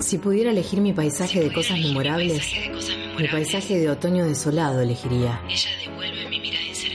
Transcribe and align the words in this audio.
Si 0.00 0.18
pudiera 0.18 0.50
elegir 0.50 0.80
mi 0.80 0.92
paisaje 0.92 1.40
de 1.40 1.52
cosas 1.52 1.78
memorables, 1.78 2.42
mi 3.18 3.28
paisaje 3.28 3.78
de 3.78 3.90
otoño 3.90 4.24
desolado 4.26 4.80
elegiría. 4.80 5.40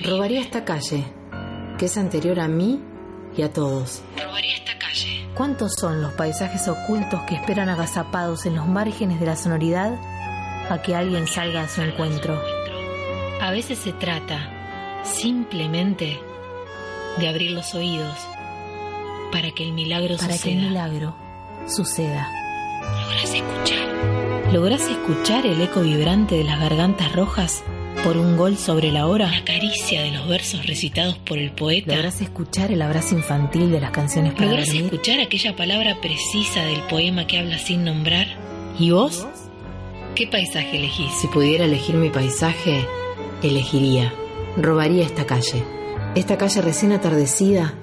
Robaría 0.04 0.42
esta 0.42 0.64
calle, 0.64 1.04
que 1.78 1.86
es 1.86 1.98
anterior 1.98 2.40
a 2.40 2.48
mí 2.48 2.80
y 3.36 3.42
a 3.42 3.52
todos. 3.52 4.02
Robaría 4.24 4.56
esta 4.56 4.78
calle. 4.78 5.28
¿Cuántos 5.36 5.74
son 5.80 6.02
los 6.02 6.14
paisajes 6.14 6.68
ocultos 6.68 7.22
que 7.28 7.36
esperan 7.36 7.70
agazapados 7.70 8.46
en 8.46 8.56
los 8.56 8.68
márgenes 8.68 9.20
de 9.20 9.26
la 9.26 9.36
sonoridad 9.36 9.98
a 10.70 10.82
que 10.82 10.96
alguien 10.96 11.28
salga 11.28 11.64
a 11.64 11.68
su 11.68 11.82
encuentro? 11.82 12.42
A 13.42 13.52
veces 13.52 13.80
se 13.80 13.94
trata 13.94 15.02
simplemente 15.04 16.20
de 17.18 17.28
abrir 17.28 17.52
los 17.52 17.74
oídos 17.74 18.16
para 19.32 19.52
que 19.52 19.64
el 19.64 19.74
milagro 19.74 20.18
Para 20.18 20.34
que 20.34 20.38
suceda. 20.38 20.54
el 20.54 20.68
milagro 20.68 21.16
suceda. 21.68 22.30
¿Lográs 23.42 23.64
escuchar? 23.64 24.54
¿Lográs 24.54 24.82
escuchar 24.90 25.46
el 25.46 25.62
eco 25.62 25.82
vibrante 25.82 26.36
de 26.36 26.44
las 26.44 26.60
gargantas 26.60 27.14
rojas 27.16 27.64
por 28.04 28.18
un 28.18 28.38
gol 28.38 28.58
sobre 28.58 28.92
la 28.92 29.08
hora? 29.08 29.28
La 29.32 29.44
caricia 29.44 30.04
de 30.04 30.12
los 30.12 30.28
versos 30.28 30.66
recitados 30.66 31.18
por 31.20 31.38
el 31.38 31.52
poeta. 31.52 31.94
¿Lográs 31.96 32.22
escuchar 32.22 32.72
el 32.72 32.82
abrazo 32.82 33.16
infantil 33.16 33.72
de 33.72 33.82
las 33.82 33.92
canciones 33.92 34.34
para 34.34 34.48
¿Lográs 34.48 34.68
dormir? 34.68 34.86
escuchar 34.86 35.20
aquella 35.20 35.56
palabra 35.56 35.98
precisa 36.02 36.64
del 36.66 36.82
poema 36.82 37.26
que 37.28 37.40
habla 37.40 37.58
sin 37.58 37.84
nombrar? 37.86 38.28
¿Y 38.80 38.92
vos? 38.92 39.26
¿Qué 40.16 40.28
paisaje 40.28 40.78
elegís? 40.78 41.12
Si 41.20 41.28
pudiera 41.28 41.66
elegir 41.66 41.96
mi 41.96 42.10
paisaje, 42.10 42.86
elegiría. 43.42 44.14
Robaría 44.58 45.06
esta 45.06 45.26
calle. 45.26 45.64
Esta 46.16 46.38
calle 46.38 46.62
recién 46.62 46.92
atardecida 46.92 47.74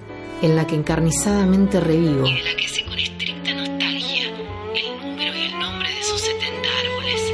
en 0.43 0.55
la 0.55 0.67
que 0.67 0.75
encarnizadamente 0.75 1.81
revivo. 1.81 2.27
Y 2.27 2.35
de 2.35 2.43
la 2.43 2.57
que 2.57 2.69
sé 2.69 2.85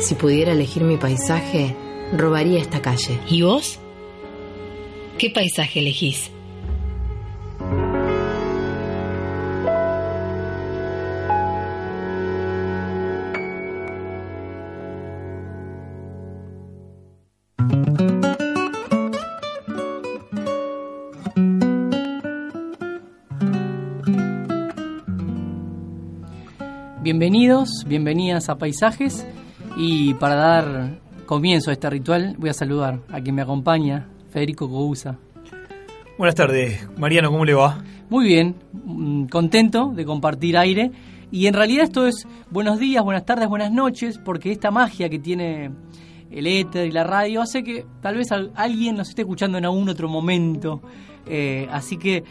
Si 0.05 0.15
pudiera 0.17 0.53
elegir 0.53 0.85
mi 0.85 0.99
paisaje, 0.99 1.75
robaría 2.13 2.61
esta 2.61 2.83
calle. 2.83 3.19
¿Y 3.27 3.41
vos? 3.41 3.79
¿Qué 5.17 5.31
paisaje 5.31 5.81
elegís? 5.81 6.31
Bienvenidos, 27.01 27.71
bienvenidas 27.87 28.51
a 28.51 28.59
Paisajes 28.59 29.27
y 29.77 30.15
para 30.15 30.35
dar 30.35 30.99
comienzo 31.27 31.71
a 31.71 31.73
este 31.73 31.89
ritual 31.91 32.37
voy 32.39 32.51
a 32.51 32.55
saludar 32.55 33.01
a 33.11 33.21
quien 33.21 33.35
me 33.35 33.43
acompaña, 33.43 34.09
Federico 34.31 34.69
Cousa. 34.69 35.19
Buenas 36.19 36.35
tardes, 36.35 36.87
Mariano, 36.99 37.31
¿cómo 37.31 37.45
le 37.45 37.55
va? 37.55 37.83
Muy 38.11 38.27
bien, 38.27 38.55
mm, 38.73 39.25
contento 39.27 39.93
de 39.95 40.05
compartir 40.05 40.57
aire 40.57 40.93
y 41.33 41.47
en 41.47 41.55
realidad 41.55 41.85
esto 41.85 42.07
es 42.07 42.27
buenos 42.51 42.79
días, 42.79 43.03
buenas 43.03 43.25
tardes, 43.25 43.49
buenas 43.49 43.73
noches 43.73 44.19
porque 44.25 44.53
esta 44.53 44.71
magia 44.71 45.09
que 45.09 45.19
tiene 45.19 45.71
el 46.31 46.47
éter 46.47 46.87
y 46.87 46.91
la 46.93 47.05
radio 47.05 47.43
hace 47.43 47.65
que 47.65 47.85
tal 48.01 48.17
vez 48.17 48.31
al- 48.33 48.53
alguien 48.55 48.97
nos 48.97 49.09
esté 49.09 49.23
escuchando 49.23 49.59
en 49.59 49.65
algún 49.65 49.89
otro 49.89 50.09
momento. 50.09 50.81
Eh, 51.27 51.67
así 51.73 51.97
que 51.97 52.23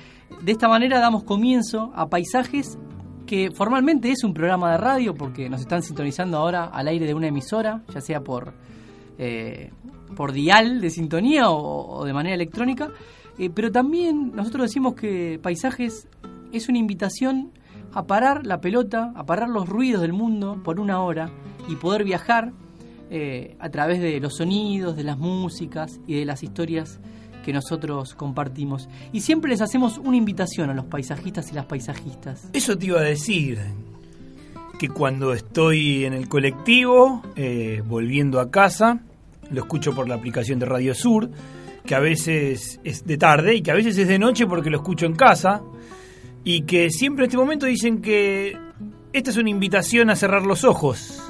de 0.42 0.52
esta 0.52 0.68
manera 0.68 1.00
damos 1.00 1.24
comienzo 1.24 1.92
a 1.96 2.08
Paisajes 2.10 2.78
que 3.26 3.52
formalmente 3.52 4.12
es 4.12 4.24
un 4.24 4.34
programa 4.34 4.72
de 4.72 4.78
radio 4.78 5.14
porque 5.16 5.50
nos 5.50 5.62
están 5.62 5.82
sintonizando 5.82 6.38
ahora 6.38 6.66
al 6.66 6.88
aire 6.88 7.06
de 7.06 7.14
una 7.14 7.28
emisora, 7.28 7.84
ya 7.94 8.02
sea 8.02 8.22
por, 8.22 8.54
eh, 9.18 9.72
por 10.16 10.32
dial 10.32 10.82
de 10.82 10.90
sintonía 10.90 11.50
o, 11.50 12.06
de 12.06 12.14
manera 12.14 12.36
electrónica, 12.36 12.92
Eh, 13.40 13.50
pero 13.50 13.72
también 13.72 14.32
nosotros 14.36 14.68
decimos 14.70 14.94
que 14.94 15.40
Paisajes 15.42 16.08
es 16.52 16.70
una 16.70 16.78
invitación 16.78 17.52
a 17.92 18.04
parar 18.06 18.46
la 18.46 18.60
pelota, 18.60 19.12
a 19.16 19.26
parar 19.26 19.50
los 19.50 19.68
ruidos 19.68 20.02
del 20.02 20.14
mundo 20.14 20.62
por 20.64 20.80
una 20.80 21.02
hora 21.02 21.32
y 21.68 21.76
poder 21.76 22.04
viajar 22.04 22.54
eh, 23.10 23.56
a 23.60 23.70
través 23.70 24.00
de 24.02 24.20
los 24.20 24.36
sonidos, 24.36 24.96
de 24.96 25.04
las 25.04 25.18
músicas 25.18 26.00
y 26.06 26.14
de 26.14 26.26
las 26.26 26.44
historias 26.44 27.00
que 27.44 27.54
nosotros 27.54 28.16
compartimos. 28.16 28.90
Y 29.12 29.22
siempre 29.22 29.52
les 29.52 29.62
hacemos 29.62 30.00
una 30.00 30.18
invitación 30.18 30.72
a 30.72 30.74
los 30.74 30.86
paisajistas 30.86 31.52
y 31.52 31.56
las 31.56 31.66
paisajistas. 31.66 32.50
Eso 32.54 32.78
te 32.78 32.88
iba 32.88 33.00
a 33.00 33.04
decir, 33.04 33.60
que 34.78 34.90
cuando 34.90 35.34
estoy 35.34 36.06
en 36.06 36.14
el 36.14 36.28
colectivo, 36.28 37.22
eh, 37.36 37.82
volviendo 37.86 38.40
a 38.40 38.52
casa, 38.52 39.00
lo 39.50 39.62
escucho 39.62 39.94
por 39.94 40.10
la 40.10 40.16
aplicación 40.16 40.60
de 40.60 40.66
Radio 40.66 40.96
Sur, 40.96 41.30
que 41.86 41.96
a 41.96 42.00
veces 42.00 42.80
es 42.84 43.06
de 43.06 43.18
tarde 43.18 43.56
y 43.56 43.62
que 43.62 43.72
a 43.72 43.76
veces 43.76 43.98
es 43.98 44.08
de 44.08 44.20
noche 44.20 44.48
porque 44.48 44.70
lo 44.70 44.78
escucho 44.78 45.06
en 45.06 45.16
casa, 45.16 45.62
y 46.44 46.64
que 46.64 46.90
siempre 46.90 47.24
en 47.24 47.30
este 47.30 47.38
momento 47.38 47.66
dicen 47.66 48.02
que 48.02 48.58
esta 49.14 49.30
es 49.30 49.38
una 49.38 49.50
invitación 49.50 50.10
a 50.10 50.16
cerrar 50.16 50.44
los 50.44 50.64
ojos 50.64 51.22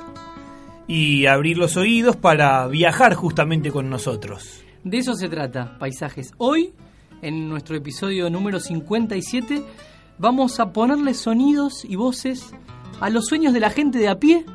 y 0.88 1.28
abrir 1.28 1.58
los 1.58 1.78
oídos 1.78 2.16
para 2.16 2.68
viajar 2.68 3.14
justamente 3.14 3.72
con 3.72 3.90
nosotros. 3.90 4.63
De 4.84 4.98
eso 4.98 5.16
se 5.16 5.30
trata, 5.30 5.78
paisajes. 5.80 6.34
Hoy, 6.38 6.74
en 7.22 7.48
nuestro 7.48 7.78
episodio 7.78 8.30
número 8.30 8.60
57, 8.60 9.64
vamos 10.18 10.60
a 10.60 10.74
ponerle 10.74 11.14
sonidos 11.14 11.86
y 11.86 11.96
voces 11.96 12.54
a 13.00 13.10
los 13.10 13.28
sueños 13.28 13.54
de 13.54 13.62
la 13.62 13.70
gente 13.70 13.98
de 13.98 14.10
a 14.10 14.20
pie 14.20 14.46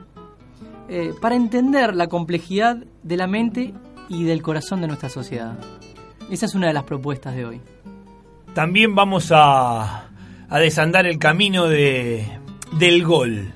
eh, 0.91 1.15
para 1.22 1.34
entender 1.34 1.94
la 1.97 2.09
complejidad 2.09 2.77
de 3.03 3.17
la 3.17 3.27
mente 3.27 3.72
y 4.11 4.25
del 4.25 4.43
corazón 4.43 4.83
de 4.83 4.88
nuestra 4.88 5.09
sociedad. 5.09 5.59
Esa 6.31 6.44
es 6.44 6.55
una 6.55 6.67
de 6.67 6.75
las 6.75 6.84
propuestas 6.84 7.34
de 7.34 7.47
hoy. 7.47 7.61
También 8.53 8.94
vamos 8.94 9.33
a, 9.33 10.09
a 10.50 10.59
desandar 10.59 11.06
el 11.06 11.19
camino 11.19 11.69
de, 11.69 12.27
del 12.78 13.03
gol. 13.03 13.55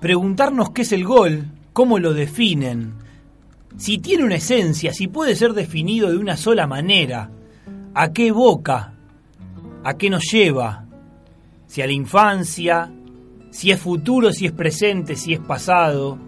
Preguntarnos 0.00 0.70
qué 0.70 0.82
es 0.82 0.90
el 0.90 1.04
gol, 1.04 1.46
cómo 1.72 2.00
lo 2.00 2.12
definen, 2.12 2.94
si 3.78 3.98
tiene 3.98 4.24
una 4.24 4.34
esencia, 4.34 4.92
si 4.92 5.06
puede 5.06 5.36
ser 5.36 5.54
definido 5.54 6.10
de 6.10 6.18
una 6.18 6.36
sola 6.36 6.66
manera, 6.66 7.30
a 7.94 8.12
qué 8.12 8.26
evoca, 8.26 8.94
a 9.84 9.94
qué 9.94 10.10
nos 10.10 10.24
lleva, 10.30 10.84
si 11.66 11.80
a 11.80 11.86
la 11.86 11.92
infancia, 11.92 12.92
si 13.50 13.70
es 13.70 13.80
futuro, 13.80 14.32
si 14.32 14.46
es 14.46 14.52
presente, 14.52 15.14
si 15.14 15.32
es 15.32 15.40
pasado, 15.40 16.18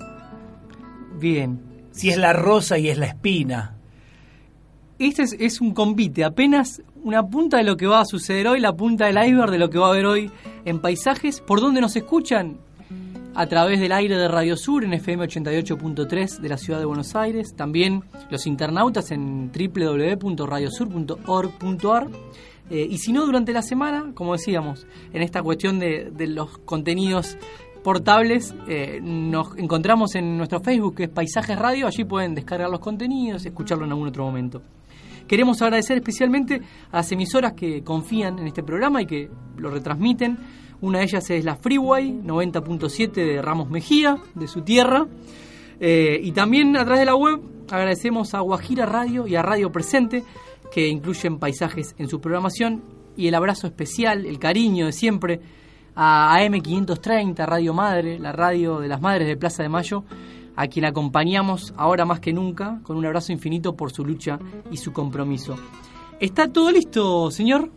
Bien. 1.18 1.60
si 1.90 2.08
es 2.08 2.16
la 2.16 2.32
rosa 2.32 2.78
y 2.78 2.88
es 2.88 2.96
la 2.96 3.06
espina. 3.06 3.76
Este 5.00 5.22
es, 5.22 5.36
es 5.38 5.60
un 5.60 5.74
convite, 5.74 6.22
apenas 6.22 6.82
una 7.02 7.26
punta 7.26 7.56
de 7.56 7.64
lo 7.64 7.76
que 7.76 7.88
va 7.88 8.00
a 8.00 8.04
suceder 8.04 8.46
hoy, 8.46 8.60
la 8.60 8.76
punta 8.76 9.06
del 9.06 9.18
iceberg 9.26 9.50
de 9.50 9.58
lo 9.58 9.70
que 9.70 9.78
va 9.78 9.88
a 9.88 9.90
haber 9.90 10.06
hoy 10.06 10.30
en 10.64 10.80
paisajes. 10.80 11.40
¿Por 11.40 11.60
dónde 11.60 11.80
nos 11.80 11.96
escuchan? 11.96 12.58
A 13.40 13.46
través 13.46 13.80
del 13.80 13.92
aire 13.92 14.18
de 14.18 14.28
Radio 14.28 14.54
Sur 14.54 14.84
en 14.84 14.92
FM 14.92 15.24
88.3 15.24 16.41
de 16.41 16.48
la 16.50 16.59
ciudad 16.59 16.78
de 16.78 16.84
Buenos 16.84 17.16
Aires. 17.16 17.54
También 17.56 18.03
los 18.28 18.47
internautas 18.47 19.10
en 19.12 19.50
www.radiosur.org.ar. 19.50 22.09
Eh, 22.68 22.86
y 22.91 22.98
si 22.98 23.15
no, 23.15 23.24
durante 23.24 23.54
la 23.54 23.62
semana, 23.62 24.12
como 24.12 24.34
decíamos, 24.34 24.86
en 25.15 25.22
esta 25.22 25.42
cuestión 25.42 25.78
de, 25.78 26.12
los 26.26 26.59
contenidos 26.59 27.38
portables, 27.82 28.54
eh, 28.68 29.00
nos 29.03 29.56
encontramos 29.56 30.15
en 30.16 30.36
nuestro 30.36 30.60
Facebook, 30.60 30.97
que 30.97 31.04
es 31.04 31.09
Paisajes 31.09 31.59
Radio. 31.59 31.86
Allí 31.86 32.04
pueden 32.04 32.34
descargar 32.34 32.68
los 32.68 32.80
contenidos, 32.80 33.47
escucharlo 33.47 33.86
en 33.86 33.92
algún 33.92 34.09
otro 34.09 34.22
momento. 34.22 34.60
Queremos 35.26 35.62
agradecer 35.62 35.97
especialmente 35.97 36.60
a 36.92 36.98
las 36.98 37.10
emisoras 37.10 37.54
que 37.54 37.82
confían 37.82 38.38
en 38.38 38.48
este 38.48 38.62
programa 38.62 39.00
y 39.00 39.06
que 39.06 39.30
lo 39.56 39.70
retransmiten. 39.70 40.59
Una 40.82 41.00
de 41.00 41.04
ellas 41.04 41.28
es 41.28 41.44
la 41.44 41.56
Freeway 41.56 42.22
90.7 42.24 43.12
de 43.12 43.42
Ramos 43.42 43.68
Mejía, 43.68 44.16
de 44.34 44.48
su 44.48 44.62
tierra. 44.62 45.06
Eh, 45.78 46.18
y 46.22 46.32
también 46.32 46.77
a 46.77 46.84
través 46.84 47.00
de 47.00 47.06
la 47.06 47.15
web 47.15 47.41
agradecemos 47.71 48.32
a 48.34 48.41
Guajira 48.41 48.86
Radio 48.86 49.27
y 49.27 49.36
a 49.36 49.42
Radio 49.42 49.71
Presente, 49.71 50.24
que 50.72 50.88
incluyen 50.88 51.38
paisajes 51.38 51.94
en 51.98 52.09
su 52.09 52.21
programación. 52.21 52.82
Y 53.15 53.28
el 53.28 53.34
abrazo 53.34 53.66
especial, 53.66 54.24
el 54.24 54.38
cariño 54.38 54.86
de 54.86 54.92
siempre 54.92 55.41
a 55.94 56.38
AM530, 56.38 57.44
Radio 57.44 57.74
Madre, 57.74 58.18
la 58.18 58.32
radio 58.32 58.80
de 58.80 58.88
las 58.88 59.03
Madres 59.03 59.28
de 59.28 59.36
Plaza 59.36 59.62
de 59.62 59.68
Mayo, 59.68 60.04
a 60.56 60.66
quien 60.68 60.86
acompañamos 60.86 61.74
ahora 61.77 62.06
más 62.06 62.21
que 62.21 62.32
nunca 62.32 62.80
con 62.84 62.97
un 62.97 63.04
abrazo 63.04 63.32
infinito 63.32 63.77
por 63.77 63.92
su 63.92 64.03
lucha 64.04 64.38
y 64.71 64.78
su 64.78 64.94
compromiso. 64.94 65.56
¿Está 66.21 66.50
todo 66.50 66.71
listo, 66.71 67.30
señor? 67.30 67.71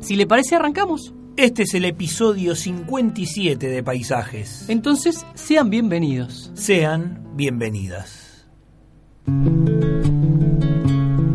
Si 0.00 0.16
le 0.16 0.26
parece, 0.26 0.56
arrancamos. 0.56 1.14
Este 1.36 1.64
es 1.64 1.74
el 1.74 1.84
episodio 1.84 2.54
57 2.54 3.66
de 3.66 3.82
Paisajes. 3.82 4.66
Entonces, 4.68 5.26
sean 5.34 5.68
bienvenidos. 5.68 6.52
Sean 6.54 7.26
bienvenidas. 7.34 8.46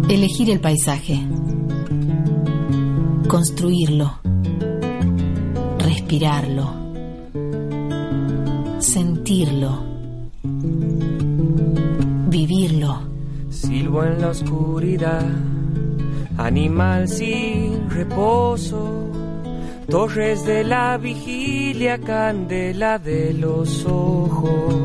Elegir 0.09 0.51
el 0.51 0.61
paisaje. 0.61 1.19
Construirlo. 3.27 4.21
Respirarlo. 5.79 6.73
Sentirlo. 8.79 9.83
Vivirlo. 12.29 13.01
Silbo 13.49 14.05
en 14.05 14.21
la 14.21 14.29
oscuridad, 14.29 15.27
animal 16.37 17.09
sin 17.09 17.89
reposo. 17.89 18.98
Torres 19.89 20.45
de 20.45 20.63
la 20.63 20.99
vigilia, 20.99 21.97
candela 21.97 22.99
de 22.99 23.33
los 23.33 23.85
ojos. 23.87 24.75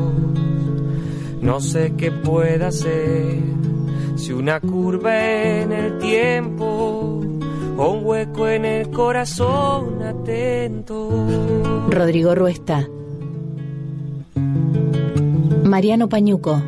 No 1.41 1.59
sé 1.59 1.93
qué 1.95 2.11
pueda 2.11 2.71
ser, 2.71 3.37
si 4.15 4.33
una 4.33 4.59
curva 4.59 5.15
en 5.15 5.71
el 5.71 5.99
tiempo 5.99 7.21
o 7.77 7.91
un 7.91 8.03
hueco 8.03 8.47
en 8.47 8.65
el 8.65 8.89
corazón 8.89 10.01
atento. 10.01 11.27
Rodrigo 11.91 12.33
Ruesta. 12.33 12.89
Mariano 15.63 16.09
Pañuco. 16.09 16.63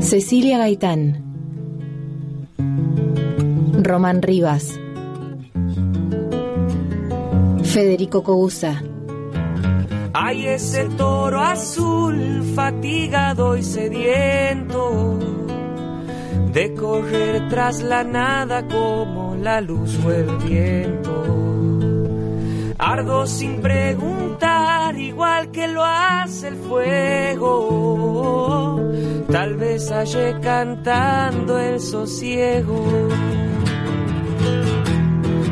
Cecilia 0.00 0.58
Gaitán. 0.58 1.24
Román 3.82 4.22
Rivas. 4.22 4.78
Federico 7.76 8.22
Cousa. 8.22 8.82
Hay 10.14 10.46
ese 10.46 10.86
toro 10.96 11.42
azul 11.42 12.42
fatigado 12.54 13.54
y 13.54 13.62
sediento 13.62 15.18
de 16.54 16.72
correr 16.72 17.50
tras 17.50 17.82
la 17.82 18.02
nada 18.02 18.66
como 18.66 19.36
la 19.36 19.60
luz 19.60 19.94
o 20.02 20.10
el 20.10 20.38
viento. 20.38 21.22
Ardo 22.78 23.26
sin 23.26 23.60
preguntar, 23.60 24.98
igual 24.98 25.50
que 25.50 25.68
lo 25.68 25.84
hace 25.84 26.48
el 26.48 26.56
fuego. 26.56 27.60
Tal 29.30 29.54
vez 29.56 29.92
hallé 29.92 30.40
cantando 30.40 31.58
el 31.58 31.78
sosiego. 31.78 32.86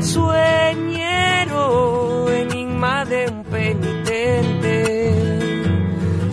Sueñero, 0.01 1.94
enigma 2.75 3.05
de 3.05 3.27
un 3.31 3.45
penitente. 3.45 5.15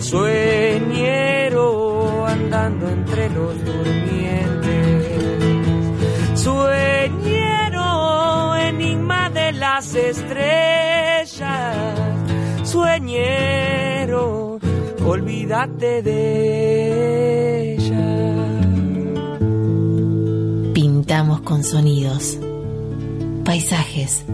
Sueñero, 0.00 1.56
andando 2.26 2.88
entre 2.88 3.30
los 3.30 3.64
durmientes. 3.64 5.20
Sueñero, 6.34 7.84
enigma 8.56 9.30
de 9.30 9.52
las 9.52 9.94
estrellas. 9.94 11.36
Sueñero, 12.64 14.58
olvídate 15.06 16.02
de 16.02 17.74
ella. 17.74 18.08
Pintamos 20.74 21.42
con 21.42 21.62
sonidos. 21.62 22.36
Paisajes. 23.44 24.24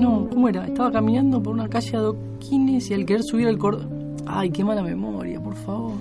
No, 0.00 0.26
¿cómo 0.30 0.48
era? 0.48 0.66
Estaba 0.66 0.90
caminando 0.90 1.42
por 1.42 1.52
una 1.52 1.68
calle 1.68 1.90
de 1.90 1.96
adoquines 1.98 2.90
y 2.90 2.94
al 2.94 3.04
querer 3.04 3.22
subir 3.22 3.46
al 3.48 3.58
cordón. 3.58 4.16
Ay, 4.26 4.50
qué 4.50 4.64
mala 4.64 4.82
memoria, 4.82 5.38
por 5.38 5.54
favor. 5.56 5.92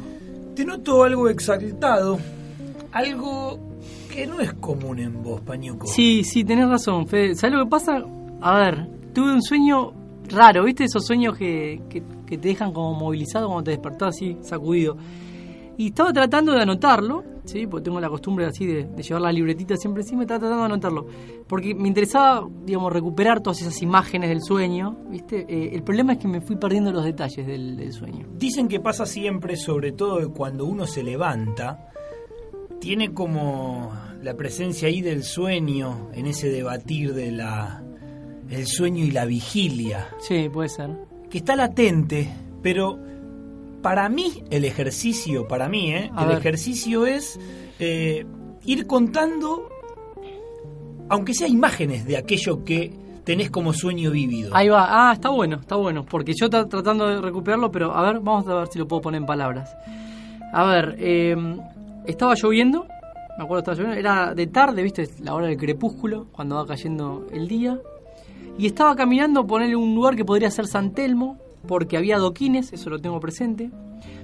Te 0.56 0.64
noto 0.64 1.04
algo 1.04 1.28
exaltado, 1.28 2.18
algo 2.94 3.60
que 4.10 4.26
no 4.26 4.40
es 4.40 4.54
común 4.54 5.00
en 5.00 5.22
vos, 5.22 5.42
Pañuco. 5.42 5.88
Sí, 5.88 6.24
sí, 6.24 6.46
tenés 6.46 6.70
razón, 6.70 7.08
Fede. 7.08 7.36
¿Sabes 7.36 7.58
lo 7.58 7.66
que 7.66 7.70
pasa? 7.70 8.02
A 8.40 8.58
ver, 8.58 8.88
tuve 9.14 9.34
un 9.34 9.42
sueño 9.42 9.92
raro, 10.30 10.64
¿viste? 10.64 10.86
Esos 10.86 11.06
sueños 11.06 11.38
que, 11.38 11.82
que, 11.90 12.02
que 12.26 12.38
te 12.38 12.48
dejan 12.48 12.72
como 12.72 12.94
movilizado 12.94 13.48
cuando 13.48 13.66
te 13.66 13.72
despertás 13.72 14.16
así, 14.16 14.38
sacudido. 14.42 14.96
Y 15.78 15.88
estaba 15.88 16.14
tratando 16.14 16.54
de 16.54 16.62
anotarlo, 16.62 17.24
¿sí? 17.50 17.68
Porque 17.68 17.86
tengo 17.86 18.00
la 18.00 18.10
costumbre 18.10 18.46
así 18.46 18.66
de, 18.66 18.86
de 18.86 19.04
llevar 19.04 19.22
la 19.22 19.32
libretita 19.32 19.76
siempre 19.78 20.04
encima, 20.04 20.22
estaba 20.24 20.40
tratando 20.40 20.62
de 20.64 20.66
anotarlo. 20.66 21.08
Porque 21.48 21.74
me 21.76 21.88
interesaba, 21.88 22.48
digamos, 22.66 22.94
recuperar 22.94 23.42
todas 23.42 23.62
esas 23.62 23.82
imágenes 23.82 24.30
del 24.30 24.42
sueño, 24.42 24.98
¿viste? 25.10 25.46
Eh, 25.50 25.72
el 25.74 25.84
problema 25.84 26.14
es 26.14 26.20
que 26.20 26.28
me 26.28 26.42
fui 26.42 26.56
perdiendo 26.56 26.92
los 26.92 27.04
detalles 27.04 27.46
del, 27.48 27.76
del 27.78 27.92
sueño. 27.94 28.28
Dicen 28.38 28.68
que 28.68 28.80
pasa 28.80 29.06
siempre, 29.06 29.56
sobre 29.58 29.92
todo 29.92 30.32
cuando 30.34 30.66
uno 30.66 30.86
se 30.88 31.04
levanta, 31.04 31.90
tiene 32.80 33.14
como 33.14 33.92
la 34.22 34.36
presencia 34.36 34.88
ahí 34.88 35.02
del 35.02 35.24
sueño, 35.24 36.10
en 36.14 36.26
ese 36.28 36.50
debatir 36.50 37.14
de 37.14 37.32
la 37.32 37.84
el 38.50 38.66
sueño 38.66 39.04
y 39.06 39.12
la 39.12 39.26
vigilia, 39.26 40.08
Sí, 40.20 40.50
puede 40.52 40.70
ser. 40.70 40.90
que 41.30 41.38
está 41.38 41.56
latente, 41.56 42.30
pero 42.64 42.98
para 43.82 44.10
mí 44.10 44.44
el 44.50 44.66
ejercicio, 44.66 45.48
para 45.48 45.70
mí, 45.70 45.92
¿eh? 45.92 46.12
El 46.18 46.28
ver. 46.28 46.38
ejercicio 46.38 47.06
es 47.06 47.40
eh, 47.80 48.26
ir 48.66 48.88
contando, 48.88 49.70
aunque 51.10 51.34
sea 51.34 51.48
imágenes 51.48 52.06
de 52.06 52.18
aquello 52.18 52.64
que 52.64 52.94
tenés 53.24 53.52
como 53.52 53.74
sueño 53.74 54.12
vivido. 54.12 54.56
Ahí 54.56 54.70
va. 54.70 55.10
Ah, 55.10 55.14
está 55.14 55.30
bueno, 55.30 55.58
está 55.58 55.76
bueno. 55.76 56.06
Porque 56.06 56.34
yo 56.34 56.46
estaba 56.46 56.68
tratando 56.68 57.08
de 57.08 57.22
recuperarlo, 57.22 57.72
pero 57.72 57.96
a 57.96 58.02
ver, 58.02 58.20
vamos 58.22 58.48
a 58.48 58.56
ver 58.56 58.68
si 58.68 58.80
lo 58.80 58.88
puedo 58.88 59.02
poner 59.02 59.22
en 59.22 59.28
palabras. 59.28 59.76
A 60.52 60.66
ver, 60.66 60.96
eh, 61.00 61.36
estaba 62.06 62.34
lloviendo, 62.36 62.88
me 63.38 63.44
acuerdo 63.44 63.60
estaba 63.60 63.78
lloviendo, 63.78 64.00
era 64.00 64.34
de 64.34 64.48
tarde, 64.48 64.82
viste, 64.82 65.08
la 65.22 65.36
hora 65.36 65.48
del 65.48 65.58
crepúsculo, 65.58 66.28
cuando 66.32 66.56
va 66.56 66.66
cayendo 66.66 67.28
el 67.32 67.48
día. 67.48 67.80
Y 68.58 68.66
estaba 68.66 68.96
caminando, 68.96 69.46
ponerle 69.46 69.76
un 69.76 69.96
lugar 69.96 70.16
que 70.16 70.26
podría 70.26 70.50
ser 70.50 70.68
San 70.68 70.92
Telmo, 70.92 71.38
porque 71.68 71.98
había 71.98 72.16
adoquines, 72.16 72.74
eso 72.74 72.90
lo 72.90 73.00
tengo 73.00 73.20
presente. 73.20 73.70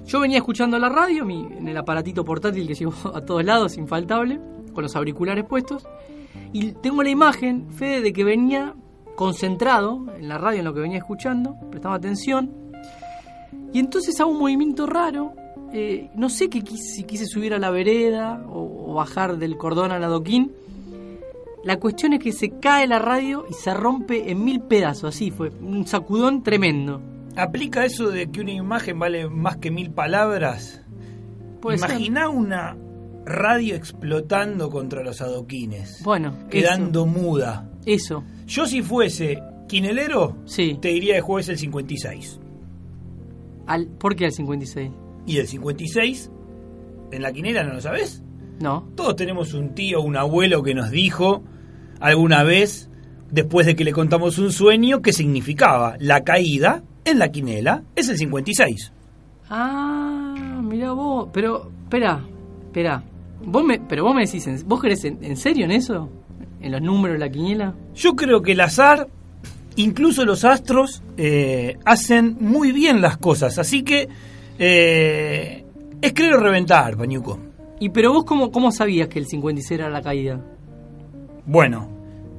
Yo 0.06 0.20
venía 0.20 0.38
escuchando 0.38 0.78
la 0.78 0.88
radio, 0.88 1.24
mi, 1.24 1.40
en 1.40 1.68
el 1.68 1.76
aparatito 1.76 2.24
portátil 2.24 2.66
que 2.66 2.74
llevo 2.78 2.94
a 3.14 3.20
todos 3.20 3.44
lados, 3.44 3.76
infaltable, 3.76 4.40
con 4.72 4.82
los 4.82 4.96
auriculares 4.96 5.44
puestos. 5.44 5.86
Y 6.52 6.72
tengo 6.72 7.02
la 7.02 7.10
imagen, 7.10 7.70
Fede, 7.70 8.00
de 8.02 8.12
que 8.12 8.24
venía 8.24 8.74
concentrado 9.16 10.04
en 10.18 10.28
la 10.28 10.38
radio, 10.38 10.60
en 10.60 10.64
lo 10.66 10.74
que 10.74 10.80
venía 10.80 10.98
escuchando, 10.98 11.56
prestaba 11.70 11.94
atención. 11.94 12.52
Y 13.72 13.78
entonces 13.78 14.20
hago 14.20 14.30
un 14.30 14.38
movimiento 14.38 14.86
raro. 14.86 15.32
eh, 15.72 16.10
no 16.14 16.28
sé 16.28 16.48
quise, 16.48 16.76
si 16.76 17.04
quise 17.04 17.26
subir 17.26 17.52
a 17.52 17.58
la 17.58 17.70
vereda 17.70 18.44
o, 18.48 18.90
o 18.90 18.94
bajar 18.94 19.36
del 19.38 19.56
cordón 19.56 19.90
al 19.90 20.04
adoquín. 20.04 20.52
La 21.64 21.80
cuestión 21.80 22.12
es 22.12 22.20
que 22.20 22.30
se 22.30 22.60
cae 22.60 22.86
la 22.86 23.00
radio 23.00 23.44
y 23.50 23.54
se 23.54 23.74
rompe 23.74 24.30
en 24.30 24.44
mil 24.44 24.60
pedazos. 24.60 25.16
Así 25.16 25.32
fue, 25.32 25.50
un 25.60 25.86
sacudón 25.86 26.42
tremendo. 26.44 27.00
¿Aplica 27.36 27.84
eso 27.84 28.08
de 28.10 28.30
que 28.30 28.40
una 28.40 28.52
imagen 28.52 28.98
vale 28.98 29.28
más 29.28 29.58
que 29.58 29.70
mil 29.70 29.90
palabras? 29.90 30.82
Puede 31.60 31.78
ser. 31.78 31.90
Imagina 31.90 32.28
una 32.28 32.76
radio 33.26 33.74
explotando 33.74 34.70
contra 34.70 35.02
los 35.02 35.20
adoquines, 35.20 36.00
Bueno, 36.02 36.32
quedando 36.48 37.06
muda. 37.06 37.68
Eso, 37.84 38.24
eso, 38.24 38.46
Yo 38.46 38.66
si 38.66 38.82
fuese 38.82 39.42
quinelero, 39.68 40.36
sí. 40.44 40.78
te 40.80 40.88
diría 40.88 41.16
que 41.16 41.20
juegues 41.20 41.48
el 41.48 41.58
56. 41.58 42.40
Al, 43.66 43.88
¿Por 43.88 44.14
qué 44.14 44.26
al 44.26 44.32
56? 44.32 44.90
Y 45.26 45.38
el 45.38 45.46
56, 45.48 46.30
en 47.10 47.22
la 47.22 47.32
quinela, 47.32 47.64
¿no 47.64 47.74
lo 47.74 47.80
sabes? 47.80 48.22
No. 48.60 48.88
Todos 48.94 49.16
tenemos 49.16 49.54
un 49.54 49.74
tío, 49.74 50.00
un 50.00 50.16
abuelo 50.16 50.62
que 50.62 50.74
nos 50.74 50.90
dijo 50.90 51.42
alguna 52.00 52.44
vez, 52.44 52.88
después 53.30 53.66
de 53.66 53.74
que 53.74 53.84
le 53.84 53.92
contamos 53.92 54.38
un 54.38 54.52
sueño, 54.52 55.02
qué 55.02 55.12
significaba. 55.12 55.96
La 55.98 56.22
caída 56.22 56.84
en 57.06 57.18
la 57.18 57.30
quinela 57.30 57.82
es 57.94 58.08
el 58.08 58.18
56. 58.18 58.92
Ah, 59.48 60.60
mira 60.62 60.92
vos. 60.92 61.28
Pero, 61.32 61.70
espera, 61.84 62.22
espera. 62.66 63.02
Vos 63.44 63.64
me, 63.64 63.78
pero 63.80 64.04
vos 64.04 64.14
me 64.14 64.26
decís, 64.26 64.64
¿vos 64.66 64.80
crees 64.80 65.04
en, 65.04 65.22
en 65.22 65.36
serio 65.36 65.64
en 65.64 65.70
eso? 65.70 66.10
¿En 66.60 66.72
los 66.72 66.82
números, 66.82 67.18
la 67.18 67.30
quiniela? 67.30 67.74
Yo 67.94 68.16
creo 68.16 68.42
que 68.42 68.52
el 68.52 68.60
azar, 68.60 69.08
incluso 69.76 70.24
los 70.24 70.44
astros, 70.44 71.02
eh, 71.16 71.78
hacen 71.84 72.36
muy 72.40 72.72
bien 72.72 73.00
las 73.00 73.18
cosas. 73.18 73.58
Así 73.58 73.82
que 73.82 74.08
eh, 74.58 75.64
es 76.02 76.12
creer 76.12 76.34
o 76.34 76.40
reventar, 76.40 76.96
Pañuco. 76.96 77.38
¿Y 77.78 77.90
pero 77.90 78.12
vos 78.12 78.24
cómo, 78.24 78.50
cómo 78.50 78.72
sabías 78.72 79.08
que 79.08 79.18
el 79.18 79.26
56 79.26 79.78
era 79.78 79.90
la 79.90 80.02
caída? 80.02 80.40
Bueno, 81.44 81.95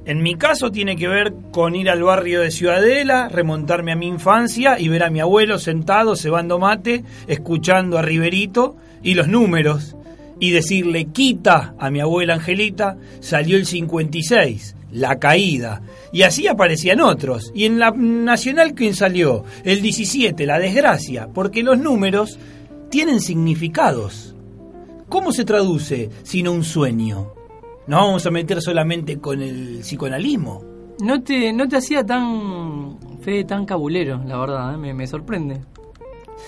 en 0.08 0.22
mi 0.22 0.36
caso 0.36 0.72
tiene 0.72 0.96
que 0.96 1.06
ver 1.06 1.34
con 1.52 1.76
ir 1.76 1.90
al 1.90 2.02
barrio 2.02 2.40
de 2.40 2.50
Ciudadela, 2.50 3.28
remontarme 3.28 3.92
a 3.92 3.96
mi 3.96 4.06
infancia 4.06 4.80
y 4.80 4.88
ver 4.88 5.02
a 5.02 5.10
mi 5.10 5.20
abuelo 5.20 5.58
sentado 5.58 6.16
cebando 6.16 6.58
mate, 6.58 7.04
escuchando 7.26 7.98
a 7.98 8.02
Riverito 8.02 8.74
y 9.02 9.12
los 9.12 9.28
números, 9.28 9.96
y 10.40 10.50
decirle 10.50 11.08
quita 11.12 11.74
a 11.78 11.90
mi 11.90 12.00
abuela 12.00 12.32
Angelita, 12.32 12.96
salió 13.20 13.58
el 13.58 13.66
56, 13.66 14.76
la 14.92 15.18
caída. 15.18 15.82
Y 16.10 16.22
así 16.22 16.48
aparecían 16.48 17.02
otros. 17.02 17.52
Y 17.54 17.66
en 17.66 17.78
la 17.78 17.90
Nacional, 17.90 18.72
¿quién 18.72 18.94
salió? 18.94 19.44
El 19.62 19.82
17, 19.82 20.46
la 20.46 20.58
desgracia, 20.58 21.28
porque 21.34 21.62
los 21.62 21.78
números 21.78 22.38
tienen 22.88 23.20
significados. 23.20 24.34
¿Cómo 25.10 25.32
se 25.32 25.44
traduce 25.44 26.08
sino 26.22 26.52
un 26.52 26.64
sueño? 26.64 27.37
Nos 27.88 28.00
vamos 28.00 28.26
a 28.26 28.30
meter 28.30 28.60
solamente 28.60 29.18
con 29.18 29.40
el 29.42 29.78
psicoanalismo. 29.80 30.62
No 31.00 31.22
te, 31.22 31.52
no 31.52 31.66
te 31.68 31.76
hacía 31.76 32.04
tan, 32.04 32.98
Fede, 33.20 33.44
tan 33.44 33.64
cabulero, 33.64 34.20
la 34.26 34.38
verdad, 34.38 34.74
¿eh? 34.74 34.76
me, 34.76 34.92
me 34.94 35.06
sorprende. 35.06 35.60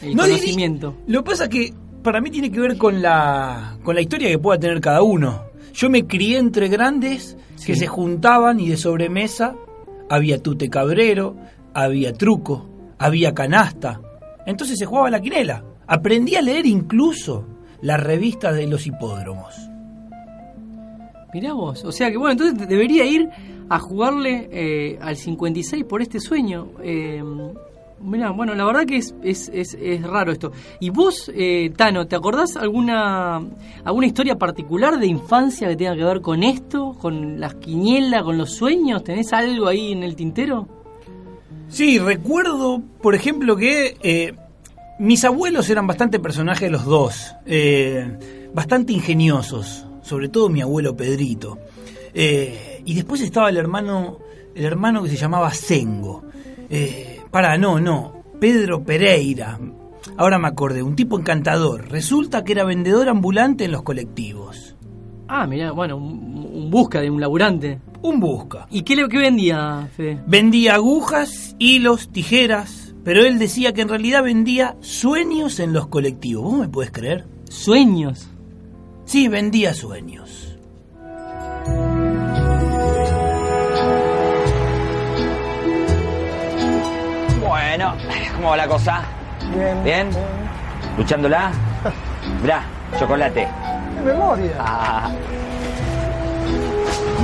El 0.03 0.15
No 0.17 0.25
dirí- 0.25 0.37
conocimiento. 0.39 0.95
Lo 1.07 1.23
que 1.25 1.31
pasa 1.31 1.45
es 1.45 1.51
que 1.51 1.75
para 2.03 2.21
mí 2.21 2.31
tiene 2.31 2.51
que 2.51 2.61
ver 2.61 2.77
con 2.77 3.01
la, 3.03 3.79
con 3.83 3.95
la 3.95 4.01
historia 4.01 4.29
que 4.29 4.39
pueda 4.39 4.59
tener 4.61 4.81
cada 4.81 5.03
uno. 5.03 5.43
Yo 5.73 5.89
me 5.89 6.07
crié 6.07 6.39
entre 6.39 6.69
grandes 6.69 7.37
que 7.65 7.75
se 7.77 7.87
juntaban 7.87 8.59
y 8.61 8.69
de 8.69 8.77
sobremesa 8.77 9.55
había 10.09 10.43
tute 10.43 10.69
cabrero, 10.69 11.37
había 11.75 12.13
truco, 12.13 12.69
había 12.99 13.33
canasta. 13.35 14.01
Entonces 14.47 14.79
se 14.79 14.87
jugaba 14.87 15.11
la 15.11 15.21
quinela. 15.21 15.65
Aprendí 15.87 16.35
a 16.37 16.43
leer 16.43 16.67
incluso 16.67 17.47
las 17.83 18.01
revistas 18.03 18.57
de 18.57 18.67
los 18.67 18.87
hipódromos. 18.87 19.55
Mirá 21.33 21.53
vos, 21.53 21.85
o 21.85 21.93
sea 21.93 22.11
que 22.11 22.17
bueno, 22.17 22.33
entonces 22.33 22.69
debería 22.69 23.05
ir 23.05 23.29
a 23.69 23.79
jugarle 23.79 24.49
eh, 24.51 24.99
al 25.01 25.17
56 25.17 25.85
por 25.85 26.03
este 26.03 26.19
sueño. 26.19 26.69
Eh, 26.83 27.23
mirá, 28.01 28.31
bueno, 28.31 28.55
la 28.55 28.65
verdad 28.65 28.85
que 28.85 28.97
es, 28.97 29.15
es, 29.23 29.49
es, 29.53 29.75
es 29.81 30.03
raro 30.03 30.33
esto. 30.33 30.51
¿Y 30.81 30.91
vos, 30.91 31.31
eh, 31.35 31.73
Tano, 31.77 32.07
te 32.07 32.17
acordás 32.17 32.57
alguna, 32.57 33.41
alguna 33.85 34.07
historia 34.07 34.37
particular 34.37 34.99
de 34.99 35.07
infancia 35.07 35.69
que 35.69 35.77
tenga 35.77 35.95
que 35.95 36.05
ver 36.05 36.21
con 36.21 36.43
esto? 36.43 36.97
¿Con 37.01 37.39
las 37.39 37.55
quinielas, 37.55 38.25
con 38.25 38.37
los 38.37 38.53
sueños? 38.53 39.05
¿Tenés 39.05 39.33
algo 39.33 39.69
ahí 39.69 39.93
en 39.93 40.03
el 40.03 40.17
tintero? 40.17 40.67
Sí, 41.69 42.01
recuerdo, 42.01 42.83
por 43.01 43.15
ejemplo, 43.15 43.57
que 43.57 43.97
eh, 44.03 44.35
mis 44.99 45.25
abuelos 45.25 45.71
eran 45.71 45.87
bastante 45.87 46.19
personajes 46.19 46.71
los 46.71 46.85
dos, 46.85 47.35
eh, 47.47 48.49
bastante 48.53 48.93
ingeniosos, 48.93 49.87
sobre 50.11 50.29
todo 50.29 50.49
mi 50.49 50.61
abuelo 50.61 50.97
Pedrito. 50.97 51.59
Eh, 52.13 52.83
y 52.85 52.95
después 52.95 53.21
estaba 53.21 53.49
el 53.49 53.57
hermano, 53.57 54.19
el 54.57 54.65
hermano 54.65 55.05
que 55.05 55.09
se 55.09 55.17
llamaba 55.17 55.55
Sengo. 55.55 56.25
Eh, 56.69 57.21
para, 57.31 57.57
no, 57.57 57.79
no, 57.79 58.25
Pedro 58.41 58.83
Pereira. 58.83 59.61
Ahora 60.17 60.41
me 60.41 60.49
acordé, 60.49 60.83
un 60.83 60.97
tipo 60.97 61.17
encantador. 61.17 61.89
Resulta 61.89 62.43
que 62.43 62.51
era 62.53 62.65
vendedor 62.65 63.09
ambulante 63.09 63.65
en 63.65 63.71
los 63.71 63.85
colectivos. 63.85 64.75
Ah, 65.29 65.47
mirá, 65.47 65.71
bueno, 65.71 65.97
un, 65.97 66.51
un 66.55 66.71
busca 66.71 67.01
de 67.01 67.09
un 67.09 67.21
laburante. 67.21 67.79
Un 68.03 68.19
busca. 68.19 68.67
¿Y 68.69 68.83
qué, 68.83 68.97
le, 68.97 69.09
qué 69.09 69.19
vendía, 69.19 69.89
Fede? 69.97 70.21
Vendía 70.27 70.75
agujas, 70.75 71.55
hilos, 71.61 72.11
tijeras, 72.11 72.97
pero 73.05 73.25
él 73.25 73.39
decía 73.39 73.73
que 73.73 73.83
en 73.83 73.89
realidad 73.91 74.25
vendía 74.25 74.77
sueños 74.81 75.61
en 75.61 75.73
los 75.73 75.87
colectivos. 75.87 76.43
¿Vos 76.43 76.59
me 76.59 76.69
puedes 76.69 76.91
creer? 76.91 77.27
Sueños. 77.49 78.29
Sí, 79.11 79.27
vendía 79.27 79.75
sueños. 79.75 80.57
Bueno, 87.41 87.97
¿cómo 88.37 88.51
va 88.51 88.57
la 88.57 88.69
cosa? 88.69 89.03
Bien. 89.53 89.83
¿Bien? 89.83 90.11
¿Luchándola? 90.97 91.51
Mirá, 92.41 92.63
chocolate. 93.01 93.49
memoria. 94.05 94.55
Ah. 94.61 95.11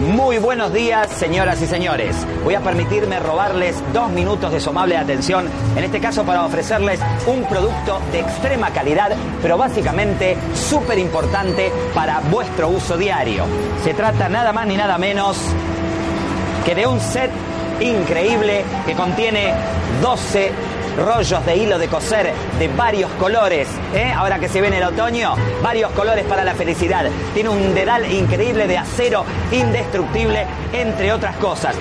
Muy 0.00 0.36
buenos 0.36 0.74
días, 0.74 1.08
señoras 1.08 1.62
y 1.62 1.66
señores. 1.66 2.14
Voy 2.44 2.54
a 2.54 2.60
permitirme 2.60 3.18
robarles 3.18 3.82
dos 3.94 4.10
minutos 4.10 4.52
de 4.52 4.60
su 4.60 4.68
amable 4.68 4.94
atención, 4.94 5.48
en 5.74 5.84
este 5.84 6.00
caso 6.00 6.22
para 6.24 6.44
ofrecerles 6.44 7.00
un 7.26 7.44
producto 7.44 8.00
de 8.12 8.20
extrema 8.20 8.70
calidad, 8.70 9.12
pero 9.40 9.56
básicamente 9.56 10.36
súper 10.54 10.98
importante 10.98 11.72
para 11.94 12.20
vuestro 12.20 12.68
uso 12.68 12.98
diario. 12.98 13.44
Se 13.84 13.94
trata 13.94 14.28
nada 14.28 14.52
más 14.52 14.66
ni 14.66 14.76
nada 14.76 14.98
menos 14.98 15.38
que 16.66 16.74
de 16.74 16.86
un 16.86 17.00
set 17.00 17.30
increíble 17.80 18.64
que 18.84 18.94
contiene 18.94 19.54
12 20.02 20.52
rollos 20.96 21.44
de 21.44 21.56
hilo 21.56 21.78
de 21.78 21.88
coser 21.88 22.32
de 22.58 22.68
varios 22.68 23.10
colores. 23.12 23.68
¿eh? 23.94 24.12
Ahora 24.14 24.38
que 24.38 24.48
se 24.48 24.60
viene 24.60 24.78
el 24.78 24.84
otoño, 24.84 25.34
varios 25.62 25.90
colores 25.92 26.24
para 26.24 26.44
la 26.44 26.54
felicidad. 26.54 27.06
Tiene 27.34 27.48
un 27.48 27.74
dedal 27.74 28.10
increíble 28.10 28.66
de 28.66 28.78
acero 28.78 29.24
indestructible, 29.52 30.46
entre 30.72 31.12
otras 31.12 31.36
cosas. 31.36 31.76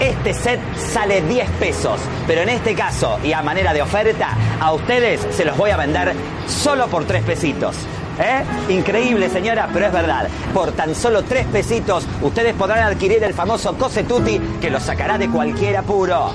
Este 0.00 0.32
set 0.32 0.60
sale 0.76 1.22
10 1.22 1.50
pesos, 1.58 2.00
pero 2.26 2.42
en 2.42 2.50
este 2.50 2.74
caso 2.74 3.18
y 3.24 3.32
a 3.32 3.42
manera 3.42 3.72
de 3.72 3.82
oferta, 3.82 4.36
a 4.60 4.72
ustedes 4.72 5.26
se 5.30 5.44
los 5.44 5.56
voy 5.56 5.70
a 5.70 5.76
vender 5.76 6.14
solo 6.46 6.86
por 6.86 7.04
3 7.04 7.24
pesitos. 7.24 7.76
¿Eh? 8.20 8.72
Increíble, 8.72 9.28
señora, 9.28 9.68
pero 9.72 9.86
es 9.86 9.92
verdad. 9.92 10.28
Por 10.52 10.72
tan 10.72 10.94
solo 10.94 11.22
tres 11.22 11.46
pesitos, 11.46 12.04
ustedes 12.20 12.52
podrán 12.54 12.80
adquirir 12.80 13.22
el 13.22 13.32
famoso 13.32 13.76
Cose 13.76 14.02
Tutti 14.02 14.40
que 14.60 14.70
los 14.70 14.82
sacará 14.82 15.18
de 15.18 15.28
cualquier 15.28 15.76
apuro. 15.76 16.32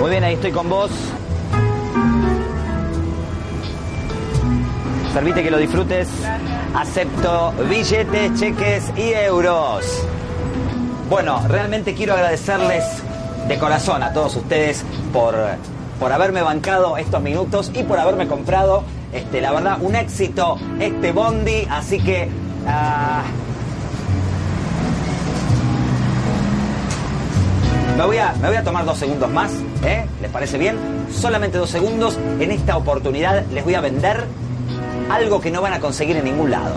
Muy 0.00 0.10
bien, 0.10 0.22
ahí 0.22 0.34
estoy 0.34 0.52
con 0.52 0.68
vos. 0.68 0.90
Servite 5.12 5.42
que 5.42 5.50
lo 5.50 5.58
disfrutes. 5.58 6.08
Acepto 6.74 7.52
billetes, 7.68 8.38
cheques 8.38 8.92
y 8.96 9.12
euros. 9.12 9.84
Bueno, 11.10 11.42
realmente 11.48 11.94
quiero 11.94 12.14
agradecerles 12.14 12.84
de 13.48 13.58
corazón 13.58 14.02
a 14.02 14.12
todos 14.12 14.36
ustedes 14.36 14.84
por, 15.12 15.34
por 15.98 16.12
haberme 16.12 16.42
bancado 16.42 16.96
estos 16.96 17.20
minutos 17.20 17.72
y 17.74 17.82
por 17.82 17.98
haberme 17.98 18.28
comprado, 18.28 18.84
este, 19.12 19.40
la 19.40 19.52
verdad, 19.52 19.78
un 19.80 19.96
éxito 19.96 20.56
este 20.78 21.12
bondi. 21.12 21.66
Así 21.68 21.98
que... 21.98 22.28
ah, 22.66 23.22
Me 27.98 28.04
voy, 28.06 28.18
a, 28.18 28.62
tomar 28.62 28.84
dos 28.84 28.96
segundos 28.96 29.28
más, 29.28 29.50
¿eh? 29.84 30.04
¿Les 30.22 30.30
parece 30.30 30.56
bien? 30.56 30.76
Solamente 31.12 31.58
dos 31.58 31.68
segundos. 31.68 32.16
En 32.38 32.52
esta 32.52 32.76
oportunidad 32.76 33.44
les 33.52 33.64
voy 33.64 33.74
a 33.74 33.80
vender 33.80 34.24
algo 35.10 35.40
que 35.40 35.50
no 35.50 35.60
van 35.60 35.72
a 35.72 35.80
conseguir 35.80 36.16
en 36.16 36.26
ningún 36.26 36.48
lado. 36.48 36.76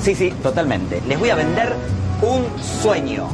Sí, 0.00 0.14
sí, 0.14 0.32
totalmente. 0.40 1.02
Les 1.08 1.18
voy 1.18 1.30
a 1.30 1.34
vender 1.34 1.74
un 2.22 2.46
sueño. 2.62 3.26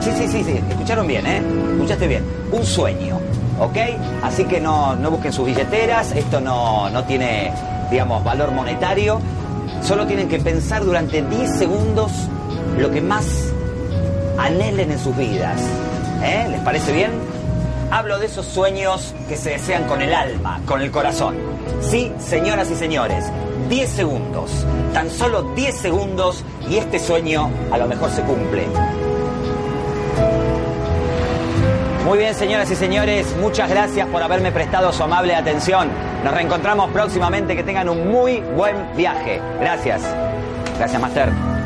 Sí, 0.00 0.10
sí, 0.16 0.26
sí, 0.26 0.42
sí. 0.42 0.58
Escucharon 0.70 1.06
bien, 1.06 1.26
¿eh? 1.26 1.42
Escuchaste 1.74 2.08
bien. 2.08 2.24
Un 2.50 2.64
sueño. 2.64 3.20
¿Ok? 3.60 3.76
Así 4.22 4.44
que 4.44 4.58
no, 4.58 4.96
no 4.96 5.10
busquen 5.10 5.34
sus 5.34 5.44
billeteras. 5.44 6.12
Esto 6.12 6.40
no, 6.40 6.88
no 6.88 7.04
tiene, 7.04 7.52
digamos, 7.90 8.24
valor 8.24 8.52
monetario. 8.52 9.20
Solo 9.82 10.06
tienen 10.06 10.30
que 10.30 10.38
pensar 10.38 10.82
durante 10.82 11.20
10 11.20 11.58
segundos 11.58 12.10
lo 12.78 12.90
que 12.90 13.02
más 13.02 13.52
anhelen 14.38 14.92
en 14.92 14.98
sus 14.98 15.14
vidas. 15.14 15.60
¿Eh? 16.22 16.46
¿Les 16.50 16.60
parece 16.60 16.92
bien? 16.92 17.10
Hablo 17.90 18.18
de 18.18 18.26
esos 18.26 18.46
sueños 18.46 19.14
que 19.28 19.36
se 19.36 19.50
desean 19.50 19.84
con 19.84 20.00
el 20.00 20.14
alma, 20.14 20.60
con 20.66 20.80
el 20.80 20.90
corazón. 20.90 21.36
Sí, 21.80 22.12
señoras 22.18 22.70
y 22.70 22.76
señores, 22.76 23.24
10 23.68 23.90
segundos, 23.90 24.50
tan 24.92 25.10
solo 25.10 25.42
10 25.54 25.74
segundos 25.74 26.44
y 26.68 26.76
este 26.76 26.98
sueño 26.98 27.50
a 27.72 27.78
lo 27.78 27.88
mejor 27.88 28.10
se 28.10 28.22
cumple. 28.22 28.66
Muy 32.04 32.18
bien, 32.18 32.34
señoras 32.34 32.70
y 32.70 32.76
señores, 32.76 33.36
muchas 33.40 33.70
gracias 33.70 34.06
por 34.08 34.22
haberme 34.22 34.50
prestado 34.52 34.92
su 34.92 35.02
amable 35.02 35.34
atención. 35.34 35.88
Nos 36.24 36.34
reencontramos 36.34 36.90
próximamente, 36.90 37.54
que 37.54 37.62
tengan 37.62 37.88
un 37.88 38.08
muy 38.08 38.40
buen 38.56 38.96
viaje. 38.96 39.40
Gracias. 39.60 40.02
Gracias, 40.78 41.00
Master. 41.00 41.59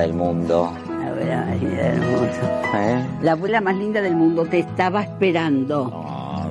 Linda 0.00 0.06
del 0.06 0.12
mundo? 0.14 0.72
La 0.88 1.08
abuela 1.10 1.44
más 1.46 1.60
linda 1.60 1.82
del 1.82 2.00
mundo. 2.00 2.30
¿Eh? 2.74 3.06
La 3.22 3.32
abuela 3.32 3.60
más 3.60 3.76
linda 3.76 4.00
del 4.00 4.16
mundo 4.16 4.46
te 4.46 4.58
estaba 4.60 5.02
esperando. 5.02 5.82
Oh, 5.92 6.50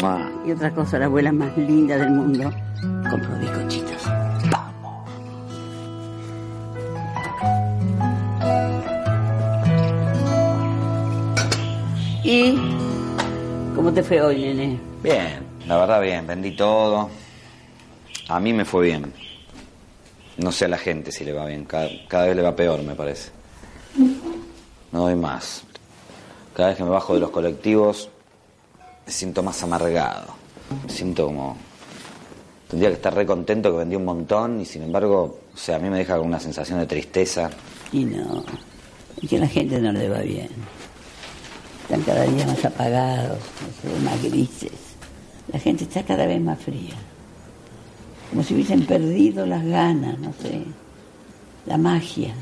mua. 0.00 0.30
Y 0.46 0.52
otra 0.52 0.70
cosa, 0.70 0.98
la 0.98 1.06
abuela 1.06 1.32
más 1.32 1.56
linda 1.56 1.96
del 1.98 2.10
mundo 2.10 2.50
compró 3.10 3.38
bizcochitos. 3.38 4.08
¿Y 12.24 12.58
cómo 13.74 13.92
te 13.92 14.02
fue 14.02 14.20
hoy, 14.20 14.42
nene? 14.42 14.78
Bien, 15.02 15.46
la 15.66 15.78
verdad 15.78 16.00
bien, 16.02 16.26
vendí 16.26 16.50
todo. 16.54 17.08
A 18.28 18.38
mí 18.38 18.52
me 18.52 18.66
fue 18.66 18.86
bien. 18.86 19.12
No 20.38 20.52
sé 20.52 20.66
a 20.66 20.68
la 20.68 20.78
gente 20.78 21.10
si 21.10 21.24
le 21.24 21.32
va 21.32 21.46
bien, 21.46 21.64
cada, 21.64 22.26
vez 22.26 22.36
le 22.36 22.42
va 22.42 22.54
peor, 22.54 22.82
me 22.82 22.94
parece. 22.94 23.30
No 24.92 25.00
doy 25.00 25.16
más. 25.16 25.64
Cada 26.54 26.68
vez 26.68 26.78
que 26.78 26.84
me 26.84 26.90
bajo 26.90 27.14
de 27.14 27.20
los 27.20 27.30
colectivos, 27.30 28.08
me 29.04 29.12
siento 29.12 29.42
más 29.42 29.62
amargado. 29.62 30.34
Me 30.86 30.90
siento 30.90 31.26
como... 31.26 31.56
Tendría 32.68 32.90
que 32.90 32.96
estar 32.96 33.14
re 33.14 33.26
contento 33.26 33.72
que 33.72 33.78
vendí 33.78 33.96
un 33.96 34.04
montón 34.04 34.60
y 34.60 34.64
sin 34.64 34.82
embargo, 34.82 35.40
o 35.52 35.56
sea, 35.56 35.76
a 35.76 35.78
mí 35.78 35.88
me 35.90 35.98
deja 35.98 36.16
con 36.18 36.26
una 36.26 36.38
sensación 36.38 36.78
de 36.78 36.86
tristeza. 36.86 37.50
Y 37.92 38.04
no, 38.04 38.44
es 39.20 39.28
que 39.28 39.36
a 39.38 39.40
la 39.40 39.48
gente 39.48 39.80
no 39.80 39.90
le 39.90 40.08
va 40.08 40.20
bien. 40.20 40.50
Están 41.82 42.02
cada 42.02 42.24
día 42.24 42.46
más 42.46 42.64
apagados, 42.64 43.38
más 44.04 44.22
grises. 44.22 44.72
La 45.50 45.58
gente 45.58 45.84
está 45.84 46.02
cada 46.04 46.26
vez 46.26 46.40
más 46.40 46.60
fría. 46.60 46.94
Como 48.30 48.42
si 48.42 48.54
hubiesen 48.54 48.84
perdido 48.86 49.46
las 49.46 49.64
ganas, 49.64 50.18
no 50.18 50.32
sé. 50.40 50.62
La 51.66 51.78
magia. 51.78 52.34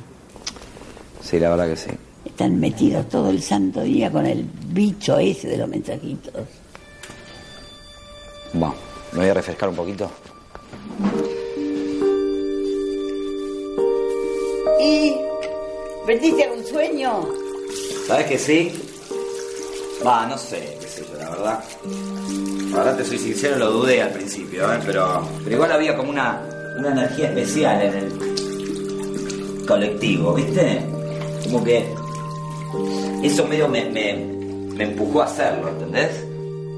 Sí, 1.23 1.39
la 1.39 1.51
verdad 1.51 1.69
que 1.69 1.77
sí. 1.77 1.91
Están 2.25 2.59
metidos 2.59 3.09
todo 3.09 3.31
el 3.31 3.43
santo 3.43 3.83
día 3.83 4.11
con 4.11 4.27
el 4.27 4.45
bicho 4.69 5.19
ese 5.19 5.49
de 5.49 5.57
los 5.57 5.69
mensajitos. 5.69 6.33
Bueno, 8.53 8.75
me 9.13 9.19
voy 9.21 9.29
a 9.29 9.35
refrescar 9.35 9.69
un 9.69 9.77
poquito. 9.77 10.11
¿Y 14.81 15.15
perdiste 16.05 16.45
algún 16.45 16.65
sueño? 16.65 17.27
¿Sabes 18.07 18.27
que 18.27 18.39
sí? 18.39 18.73
Va, 20.07 20.27
no 20.27 20.39
sé, 20.39 20.77
qué 20.81 20.87
sé 20.87 21.05
yo, 21.11 21.19
la 21.19 21.31
verdad. 21.31 21.65
La 22.77 22.83
verdad 22.83 22.99
te 22.99 23.05
soy 23.07 23.17
sincero, 23.17 23.57
lo 23.57 23.71
dudé 23.71 24.03
al 24.03 24.11
principio, 24.11 24.71
¿eh? 24.71 24.79
pero, 24.85 25.27
pero 25.43 25.57
igual 25.57 25.73
había 25.73 25.97
como 25.97 26.11
una, 26.11 26.43
una 26.79 26.93
energía 26.93 27.29
especial 27.29 27.81
en 27.81 27.95
el 27.95 29.67
colectivo, 29.67 30.35
¿viste? 30.35 30.83
Como 31.45 31.65
que 31.65 31.87
eso 33.23 33.47
medio 33.47 33.67
me, 33.67 33.87
me, 33.87 34.15
me 34.75 34.85
empujó 34.85 35.23
a 35.23 35.25
hacerlo, 35.25 35.71
¿entendés? 35.71 36.23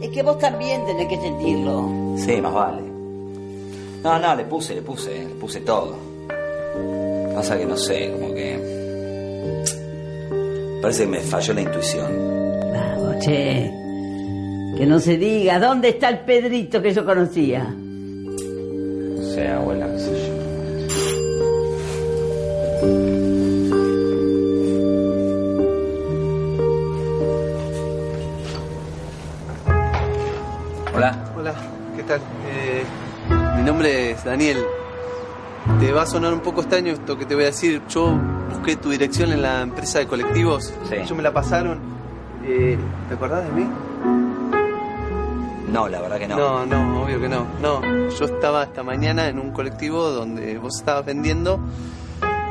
Es 0.00 0.10
que 0.10 0.22
vos 0.22 0.38
también 0.38 0.86
tenés 0.86 1.08
que 1.08 1.16
sentirlo. 1.20 2.14
Sí, 2.16 2.40
más 2.40 2.54
vale. 2.54 2.82
No, 4.04 4.20
no, 4.20 4.36
le 4.36 4.44
puse, 4.44 4.76
le 4.76 4.82
puse, 4.82 5.24
le 5.24 5.34
puse 5.34 5.62
todo. 5.62 5.96
Pasa 7.34 7.58
que 7.58 7.66
no 7.66 7.76
sé, 7.76 8.12
como 8.12 8.32
que... 8.34 8.56
Parece 10.80 11.02
que 11.02 11.08
me 11.08 11.18
falló 11.22 11.54
la 11.54 11.60
intuición. 11.60 12.06
Vamos, 12.72 13.18
che. 13.24 13.87
Que 14.78 14.86
no 14.86 15.00
se 15.00 15.16
diga, 15.16 15.58
¿dónde 15.58 15.88
está 15.88 16.08
el 16.08 16.20
Pedrito 16.20 16.80
que 16.80 16.94
yo 16.94 17.04
conocía? 17.04 17.64
No 17.64 19.22
sé, 19.24 19.48
abuela, 19.48 19.88
qué 19.90 19.98
sé 19.98 20.12
yo. 20.12 20.38
Hola. 30.94 31.24
Hola, 31.36 31.54
¿qué 31.96 32.04
tal? 32.04 32.20
Eh, 32.48 32.84
mi 33.56 33.64
nombre 33.64 34.12
es 34.12 34.22
Daniel. 34.22 34.58
Te 35.80 35.90
va 35.90 36.02
a 36.02 36.06
sonar 36.06 36.32
un 36.32 36.38
poco 36.38 36.60
extraño 36.60 36.92
esto 36.92 37.18
que 37.18 37.26
te 37.26 37.34
voy 37.34 37.42
a 37.42 37.46
decir. 37.46 37.82
Yo 37.88 38.16
busqué 38.48 38.76
tu 38.76 38.90
dirección 38.90 39.32
en 39.32 39.42
la 39.42 39.60
empresa 39.62 39.98
de 39.98 40.06
colectivos. 40.06 40.72
Sí. 40.88 40.94
Ellos 40.94 41.16
me 41.16 41.24
la 41.24 41.32
pasaron. 41.32 41.80
Eh, 42.46 42.78
¿Te 43.08 43.14
acordás 43.16 43.44
de 43.44 43.50
mí? 43.50 43.66
No, 45.78 45.86
la 45.86 46.00
verdad 46.00 46.18
que 46.18 46.26
no. 46.26 46.36
No, 46.36 46.66
no, 46.66 47.02
obvio 47.04 47.20
que 47.20 47.28
no. 47.28 47.46
No, 47.62 47.80
yo 48.10 48.24
estaba 48.24 48.64
esta 48.64 48.82
mañana 48.82 49.28
en 49.28 49.38
un 49.38 49.52
colectivo 49.52 50.10
donde 50.10 50.58
vos 50.58 50.76
estabas 50.76 51.06
vendiendo 51.06 51.60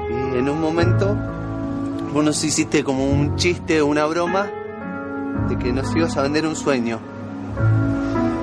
y 0.09 0.37
en 0.37 0.47
un 0.47 0.61
momento 0.61 1.13
vos 2.13 2.23
nos 2.23 2.41
hiciste 2.45 2.85
como 2.85 3.05
un 3.05 3.35
chiste 3.35 3.83
una 3.83 4.05
broma 4.05 4.49
de 5.49 5.57
que 5.57 5.73
nos 5.73 5.93
ibas 5.93 6.15
a 6.15 6.21
vender 6.21 6.47
un 6.47 6.55
sueño. 6.55 7.01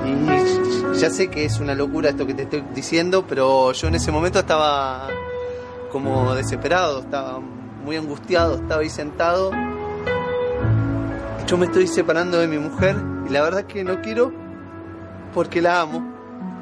Y 0.05 0.99
ya 0.99 1.09
sé 1.09 1.31
que 1.31 1.45
es 1.45 1.59
una 1.59 1.73
locura 1.73 2.11
esto 2.11 2.27
que 2.27 2.35
te 2.35 2.43
estoy 2.43 2.63
diciendo, 2.75 3.25
pero 3.27 3.71
yo 3.71 3.87
en 3.87 3.95
ese 3.95 4.11
momento 4.11 4.37
estaba 4.37 5.07
como 5.91 6.35
desesperado, 6.35 6.99
estaba 6.99 7.39
muy 7.83 7.95
angustiado, 7.95 8.57
estaba 8.57 8.81
ahí 8.81 8.89
sentado. 8.91 9.49
Yo 11.47 11.57
me 11.57 11.65
estoy 11.65 11.87
separando 11.87 12.37
de 12.37 12.47
mi 12.47 12.59
mujer 12.59 12.95
y 13.27 13.29
la 13.31 13.41
verdad 13.41 13.63
que 13.63 13.83
no 13.83 13.99
quiero 14.03 14.44
porque 15.35 15.61
la 15.61 15.81
amo. 15.81 16.01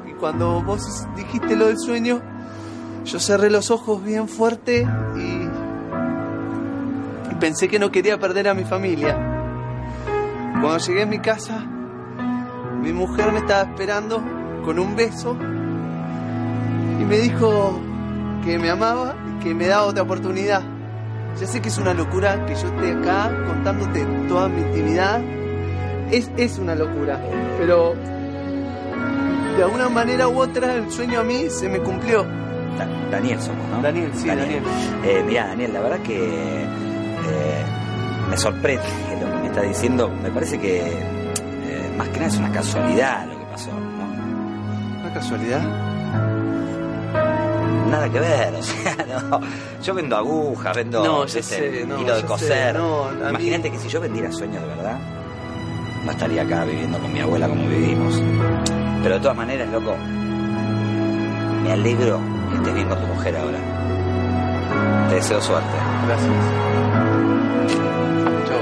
Y 0.06 0.12
cuando 0.14 0.60
vos 0.60 1.06
dijiste 1.16 1.56
lo 1.56 1.68
del 1.68 1.78
sueño, 1.78 2.20
yo 3.04 3.20
cerré 3.20 3.48
los 3.48 3.70
ojos 3.70 4.04
bien 4.04 4.28
fuerte 4.28 4.86
y, 5.16 5.48
pensé 7.38 7.68
que 7.68 7.78
no 7.78 7.90
quería 7.90 8.18
perder 8.18 8.48
a 8.48 8.54
mi 8.54 8.64
familia. 8.64 9.16
Cuando 10.60 10.78
llegué 10.78 11.02
a 11.02 11.06
mi 11.06 11.18
casa, 11.20 11.64
mi 12.80 12.92
mujer 12.92 13.32
me 13.32 13.40
estaba 13.40 13.62
esperando 13.70 14.22
con 14.64 14.78
un 14.78 14.96
beso 14.96 15.36
y 17.00 17.04
me 17.04 17.18
dijo 17.18 17.78
que 18.44 18.58
me 18.58 18.70
amaba 18.70 19.14
y 19.28 19.44
que 19.44 19.54
me 19.54 19.66
daba 19.66 19.84
otra 19.84 20.02
oportunidad. 20.02 20.62
Ya 21.38 21.46
sé 21.46 21.60
que 21.60 21.68
es 21.68 21.78
una 21.78 21.92
locura 21.92 22.46
que 22.46 22.54
yo 22.54 22.66
esté 22.68 22.92
acá 22.92 23.30
contándote 23.46 24.06
toda 24.26 24.48
mi 24.48 24.62
intimidad. 24.62 25.20
Es, 26.10 26.30
es 26.36 26.58
una 26.58 26.74
locura, 26.74 27.20
pero 27.58 27.94
de 29.56 29.62
alguna 29.62 29.88
manera 29.88 30.28
u 30.28 30.38
otra 30.40 30.74
el 30.74 30.90
sueño 30.90 31.20
a 31.20 31.24
mí 31.24 31.48
se 31.48 31.68
me 31.68 31.78
cumplió. 31.80 32.24
Da- 32.78 32.88
Daniel 33.10 33.40
somos, 33.40 33.68
¿no? 33.68 33.80
Daniel, 33.82 34.10
sí, 34.14 34.26
Daniel. 34.26 34.62
Eh, 35.04 35.22
mira, 35.26 35.46
Daniel, 35.48 35.72
la 35.72 35.80
verdad 35.80 35.98
que 36.00 36.64
eh, 36.64 37.64
me 38.30 38.36
sorprende 38.36 38.82
lo 39.20 39.26
que 39.32 39.38
me 39.42 39.46
está 39.46 39.62
diciendo. 39.62 40.10
Me 40.22 40.30
parece 40.30 40.58
que 40.58 40.80
eh, 40.80 41.94
más 41.96 42.08
que 42.08 42.14
nada 42.20 42.26
es 42.26 42.36
una 42.38 42.50
casualidad 42.50 43.26
lo 43.26 43.38
que 43.38 43.44
pasó, 43.46 43.70
¿no? 43.70 45.00
¿Una 45.04 45.14
casualidad? 45.14 45.62
Nada 47.90 48.08
que 48.10 48.18
ver, 48.18 48.54
o 48.54 48.62
sea, 48.62 48.96
no. 49.30 49.40
Yo 49.82 49.94
vendo 49.94 50.16
agujas, 50.16 50.74
vendo 50.74 51.04
No, 51.04 51.26
ya 51.26 51.42
sé, 51.42 51.84
no, 51.86 52.00
hilo 52.00 52.16
de 52.16 52.22
ya 52.22 52.26
coser. 52.26 52.74
no, 52.74 53.04
mí- 53.12 53.28
Imagínate 53.30 53.70
que 53.70 53.78
si 53.78 53.88
yo 53.88 54.00
vendiera 54.00 54.32
sueños 54.32 54.62
de 54.62 54.68
verdad, 54.68 54.98
no 56.04 56.10
estaría 56.10 56.42
acá 56.42 56.64
viviendo 56.64 56.98
con 56.98 57.12
mi 57.12 57.20
abuela 57.20 57.46
como 57.46 57.68
vivimos. 57.68 58.20
Pero 59.04 59.16
de 59.16 59.20
todas 59.20 59.36
maneras, 59.36 59.68
loco, 59.68 59.94
me 61.62 61.72
alegro 61.72 62.18
que 62.48 62.56
estés 62.56 62.74
bien 62.74 62.88
con 62.88 62.98
tu 62.98 63.06
mujer 63.06 63.36
ahora. 63.36 63.58
Te 65.10 65.16
deseo 65.16 65.42
suerte. 65.42 65.68
Gracias. 66.06 66.32
Chao. 68.48 68.60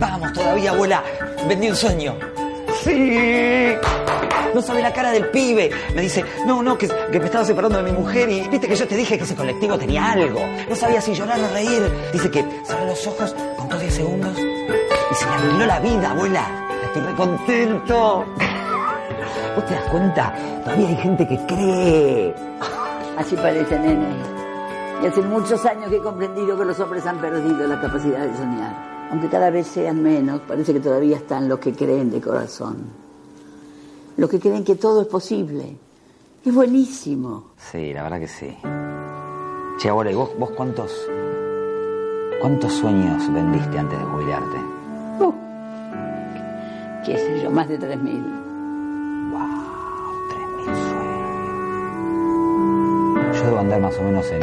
Vamos 0.00 0.32
todavía, 0.32 0.72
abuela. 0.72 1.04
Vendí 1.48 1.70
un 1.70 1.76
sueño. 1.76 2.16
Sí. 2.82 3.76
No 4.54 4.62
sabe 4.62 4.82
la 4.82 4.92
cara 4.92 5.10
del 5.10 5.28
pibe. 5.30 5.70
Me 5.94 6.02
dice, 6.02 6.24
no, 6.46 6.62
no, 6.62 6.78
que, 6.78 6.88
que 6.88 7.18
me 7.18 7.26
estaba 7.26 7.44
separando 7.44 7.78
de 7.78 7.90
mi 7.90 7.92
mujer 7.92 8.28
y 8.28 8.48
viste 8.48 8.68
que 8.68 8.76
yo 8.76 8.86
te 8.86 8.96
dije 8.96 9.18
que 9.18 9.24
ese 9.24 9.34
colectivo 9.34 9.78
tenía 9.78 10.12
algo. 10.12 10.40
No 10.68 10.74
sabía 10.76 11.00
si 11.00 11.14
llorar 11.14 11.38
o 11.40 11.48
reír. 11.52 11.82
Dice 12.12 12.30
que 12.30 12.44
cerró 12.64 12.86
los 12.86 13.06
ojos, 13.06 13.34
contó 13.56 13.78
10 13.78 13.94
segundos 13.94 14.38
y 14.38 15.14
se 15.14 15.26
le 15.26 15.32
arruinó 15.32 15.66
la 15.66 15.80
vida, 15.80 16.10
abuela. 16.10 16.68
Estoy 16.84 17.02
re 17.02 17.14
contento. 17.14 18.24
¿Vos 19.56 19.66
te 19.66 19.74
das 19.74 19.84
cuenta? 19.90 20.34
Todavía 20.64 20.88
hay 20.88 20.96
gente 20.96 21.26
que 21.26 21.38
cree. 21.46 22.34
Así 23.16 23.36
parece, 23.36 23.78
nene. 23.78 24.06
Y 25.02 25.06
hace 25.06 25.22
muchos 25.22 25.64
años 25.64 25.88
que 25.90 25.96
he 25.96 26.00
comprendido 26.00 26.58
que 26.58 26.64
los 26.64 26.78
hombres 26.80 27.04
han 27.06 27.18
perdido 27.18 27.66
la 27.66 27.80
capacidad 27.80 28.26
de 28.26 28.36
soñar. 28.36 28.74
Aunque 29.10 29.28
cada 29.28 29.50
vez 29.50 29.66
sean 29.66 30.02
menos, 30.02 30.40
parece 30.40 30.72
que 30.72 30.80
todavía 30.80 31.16
están 31.16 31.48
los 31.48 31.58
que 31.58 31.72
creen 31.72 32.10
de 32.10 32.20
corazón. 32.20 33.05
Los 34.16 34.30
que 34.30 34.40
creen 34.40 34.64
que 34.64 34.76
todo 34.76 35.02
es 35.02 35.08
posible. 35.08 35.76
Es 36.44 36.54
buenísimo. 36.54 37.50
Sí, 37.58 37.92
la 37.92 38.02
verdad 38.04 38.20
que 38.20 38.28
sí. 38.28 38.56
Che, 39.78 39.88
abuela, 39.90 40.10
¿y 40.10 40.14
vos, 40.14 40.30
vos 40.38 40.50
cuántos, 40.52 40.90
cuántos 42.40 42.72
sueños 42.72 43.30
vendiste 43.32 43.78
antes 43.78 43.98
de 43.98 44.04
jubilarte? 44.06 44.56
Uh, 45.20 45.34
qué 47.04 47.18
sé 47.18 47.42
yo, 47.42 47.50
más 47.50 47.68
de 47.68 47.78
3.000. 47.78 48.46
Yo 53.34 53.44
debo 53.44 53.58
andar 53.58 53.80
más 53.80 53.98
o 53.98 54.02
menos 54.02 54.24
en. 54.30 54.40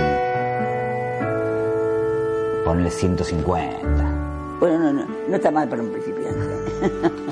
Ponle 2.63 2.91
150. 2.91 4.57
Bueno, 4.59 4.79
no, 4.79 4.93
no, 4.93 5.05
no 5.29 5.35
está 5.35 5.49
mal 5.49 5.67
para 5.67 5.81
un 5.81 5.89
principiante. 5.89 7.19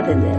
Atender. 0.00 0.38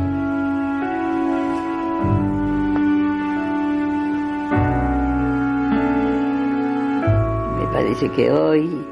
Me 7.60 7.65
parece 7.71 8.10
que 8.10 8.32
hoy 8.32 8.84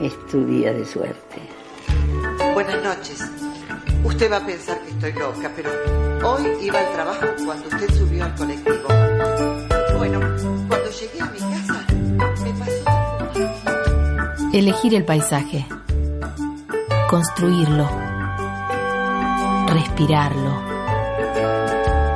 es 0.00 0.26
tu 0.28 0.46
día 0.46 0.72
de 0.72 0.84
suerte. 0.84 1.42
Buenas 2.54 2.80
noches. 2.84 3.28
Usted 4.04 4.30
va 4.30 4.36
a 4.36 4.46
pensar 4.46 4.80
que 4.82 4.90
estoy 4.90 5.12
loca, 5.14 5.50
pero 5.56 5.70
hoy 6.24 6.44
iba 6.62 6.78
al 6.78 6.92
trabajo 6.92 7.26
cuando 7.44 7.66
usted 7.66 7.90
subió 7.92 8.24
al 8.24 8.36
colectivo. 8.36 8.86
Bueno, 9.98 10.20
cuando 10.68 10.90
llegué 10.90 11.20
a 11.20 11.26
mi 11.26 11.38
casa, 11.40 11.84
me 12.44 12.52
pasó. 12.52 12.84
Elegir 14.52 14.94
el 14.94 15.04
paisaje. 15.04 15.66
Construirlo. 17.10 18.05
Respirarlo. 19.68 20.62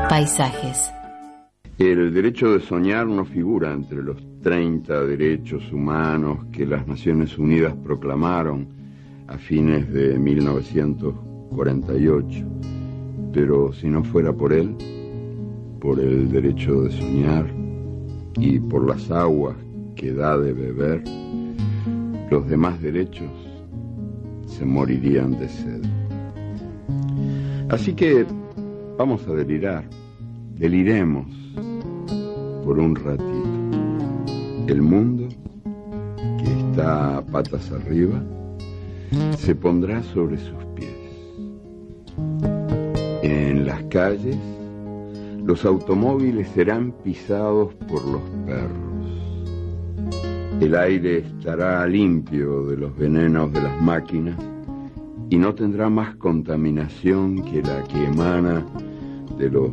Paisajes. 0.08 0.92
El 1.78 2.14
derecho 2.14 2.52
de 2.52 2.60
soñar 2.60 3.06
no 3.06 3.24
figura 3.24 3.72
entre 3.72 4.00
los 4.02 4.18
30 4.42 5.04
derechos 5.04 5.72
humanos 5.72 6.46
que 6.52 6.64
las 6.64 6.86
Naciones 6.86 7.36
Unidas 7.38 7.74
proclamaron 7.82 8.68
a 9.26 9.36
fines 9.36 9.92
de 9.92 10.16
1948. 10.18 12.46
Pero 13.32 13.72
si 13.72 13.88
no 13.88 14.04
fuera 14.04 14.32
por 14.32 14.52
él, 14.52 14.76
por 15.80 15.98
el 15.98 16.30
derecho 16.30 16.82
de 16.82 16.92
soñar 16.92 17.52
y 18.38 18.60
por 18.60 18.86
las 18.86 19.10
aguas 19.10 19.56
que 19.96 20.12
da 20.12 20.38
de 20.38 20.52
beber, 20.52 21.02
los 22.30 22.48
demás 22.48 22.80
derechos 22.80 23.32
se 24.46 24.64
morirían 24.64 25.36
de 25.38 25.48
sed. 25.48 25.82
Así 27.70 27.94
que 27.94 28.26
vamos 28.98 29.24
a 29.28 29.32
delirar, 29.32 29.84
deliremos 30.58 31.26
por 32.64 32.80
un 32.80 32.96
ratito. 32.96 34.66
El 34.66 34.82
mundo, 34.82 35.28
que 36.38 36.50
está 36.58 37.24
patas 37.30 37.70
arriba, 37.70 38.20
se 39.38 39.54
pondrá 39.54 40.02
sobre 40.02 40.36
sus 40.38 40.64
pies. 40.74 40.90
En 43.22 43.64
las 43.66 43.80
calles, 43.84 44.36
los 45.44 45.64
automóviles 45.64 46.48
serán 46.48 46.90
pisados 47.04 47.72
por 47.88 48.04
los 48.04 48.22
perros. 48.46 48.80
El 50.60 50.74
aire 50.74 51.18
estará 51.18 51.86
limpio 51.86 52.66
de 52.66 52.78
los 52.78 52.96
venenos 52.98 53.52
de 53.52 53.62
las 53.62 53.80
máquinas 53.80 54.49
y 55.30 55.38
no 55.38 55.54
tendrá 55.54 55.88
más 55.88 56.16
contaminación 56.16 57.42
que 57.44 57.62
la 57.62 57.84
que 57.84 58.04
emana 58.04 58.66
de 59.38 59.48
los 59.48 59.70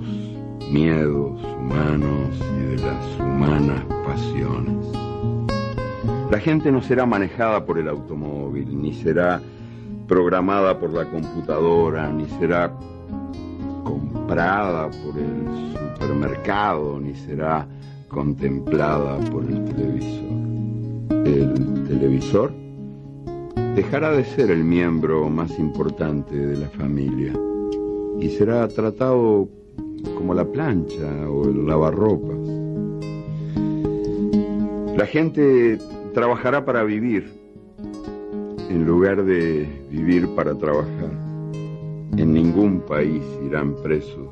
miedos 0.71 1.41
humanos 1.59 2.39
y 2.55 2.75
de 2.75 2.77
las 2.77 3.19
humanas 3.19 3.83
pasiones. 4.05 4.85
La 6.29 6.39
gente 6.39 6.71
no 6.71 6.81
será 6.81 7.07
manejada 7.07 7.65
por 7.65 7.79
el 7.79 7.89
automóvil, 7.89 8.79
ni 8.79 8.93
será 8.93 9.41
programada 10.07 10.79
por 10.79 10.93
la 10.93 11.05
computadora, 11.05 12.07
ni 12.11 12.25
será 12.37 12.71
comprada 13.83 14.91
por 14.91 15.17
el 15.17 15.95
supermercado, 15.95 16.99
ni 16.99 17.15
será 17.15 17.67
contemplada 18.09 19.17
por 19.31 19.43
el 19.43 19.65
televisor. 19.65 21.25
El 21.25 21.83
televisor 21.87 22.66
dejará 23.77 24.11
de 24.11 24.25
ser 24.25 24.49
el 24.49 24.63
miembro 24.63 25.29
más 25.29 25.59
importante 25.59 26.35
de 26.35 26.57
la 26.57 26.67
familia 26.67 27.31
y 28.19 28.27
será 28.29 28.67
tratado 28.67 29.47
como 30.15 30.33
la 30.33 30.45
plancha 30.45 31.29
o 31.29 31.47
el 31.47 31.67
lavarropas. 31.67 32.39
La 34.97 35.05
gente 35.05 35.77
trabajará 36.15 36.65
para 36.65 36.83
vivir 36.85 37.31
en 38.67 38.83
lugar 38.83 39.23
de 39.23 39.69
vivir 39.91 40.27
para 40.29 40.55
trabajar. 40.55 41.11
En 42.17 42.33
ningún 42.33 42.79
país 42.79 43.21
irán 43.45 43.75
presos 43.83 44.27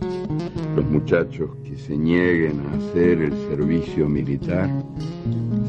los 0.75 0.85
muchachos 0.85 1.51
que 1.63 1.77
se 1.77 1.95
nieguen 1.95 2.61
a 2.61 2.77
hacer 2.77 3.21
el 3.21 3.33
servicio 3.47 4.09
militar, 4.09 4.71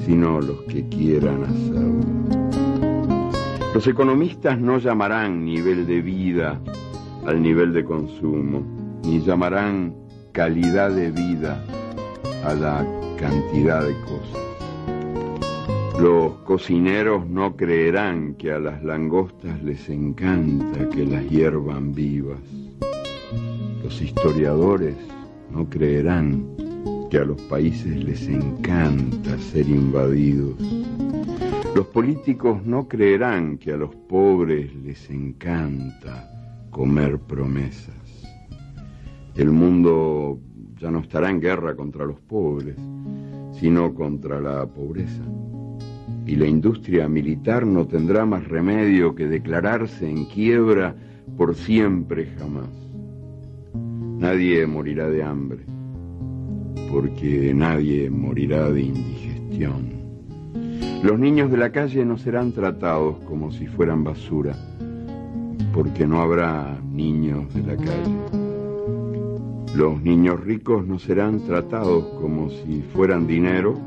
sino 0.07 0.41
los 0.41 0.63
que 0.63 0.89
quieran 0.89 1.45
hacerlo. 1.45 2.36
Los 3.77 3.87
economistas 3.87 4.59
no 4.59 4.79
llamarán 4.79 5.45
nivel 5.45 5.87
de 5.87 6.01
vida 6.01 6.59
al 7.27 7.43
nivel 7.43 7.75
de 7.75 7.85
consumo, 7.85 8.65
ni 9.05 9.21
llamarán 9.21 9.95
calidad 10.33 10.91
de 10.93 11.11
vida 11.11 11.63
a 12.43 12.55
la 12.55 12.87
cantidad 13.19 13.85
de 13.85 13.93
cosas. 14.01 14.41
Los 16.01 16.37
cocineros 16.47 17.29
no 17.29 17.55
creerán 17.55 18.37
que 18.37 18.51
a 18.51 18.59
las 18.59 18.83
langostas 18.83 19.63
les 19.63 19.91
encanta 19.91 20.89
que 20.89 21.05
las 21.05 21.29
hiervan 21.29 21.93
vivas. 21.93 22.41
Los 23.85 24.01
historiadores 24.01 24.97
no 25.51 25.69
creerán 25.69 26.47
que 27.11 27.19
a 27.19 27.25
los 27.27 27.39
países 27.43 27.95
les 28.03 28.27
encanta 28.27 29.37
ser 29.37 29.69
invadidos. 29.69 30.57
Los 31.77 31.89
políticos 31.89 32.65
no 32.65 32.89
creerán 32.89 33.59
que 33.59 33.71
a 33.71 33.77
los 33.77 33.95
pobres 33.95 34.75
les 34.77 35.11
encanta 35.11 36.27
comer 36.71 37.19
promesas. 37.19 38.25
El 39.35 39.51
mundo 39.51 40.41
ya 40.81 40.91
no 40.91 41.01
estará 41.01 41.29
en 41.29 41.39
guerra 41.39 41.77
contra 41.77 42.07
los 42.07 42.19
pobres, 42.19 42.77
sino 43.61 43.95
contra 43.95 44.41
la 44.41 44.65
pobreza. 44.65 45.23
Y 46.25 46.37
la 46.37 46.47
industria 46.47 47.11
militar 47.11 47.67
no 47.67 47.87
tendrá 47.87 48.25
más 48.25 48.49
remedio 48.49 49.15
que 49.15 49.27
declararse 49.27 50.09
en 50.09 50.25
quiebra 50.25 50.97
por 51.37 51.55
siempre 51.55 52.33
jamás. 52.39 52.71
Nadie 54.19 54.67
morirá 54.67 55.11
de 55.11 55.23
hambre, 55.23 55.61
porque 56.91 57.53
nadie 57.53 58.09
morirá 58.09 58.71
de 58.71 58.81
indigestión. 58.81 59.96
Los 61.03 61.19
niños 61.19 61.51
de 61.51 61.57
la 61.57 61.71
calle 61.71 62.05
no 62.05 62.19
serán 62.19 62.53
tratados 62.53 63.17
como 63.27 63.53
si 63.53 63.67
fueran 63.67 64.03
basura, 64.03 64.57
porque 65.73 66.07
no 66.07 66.21
habrá 66.21 66.79
niños 66.91 67.53
de 67.55 67.63
la 67.63 67.77
calle. 67.77 68.17
Los 69.77 70.03
niños 70.03 70.41
ricos 70.41 70.87
no 70.87 70.99
serán 70.99 71.41
tratados 71.41 72.05
como 72.21 72.51
si 72.51 72.83
fueran 72.95 73.27
dinero, 73.27 73.79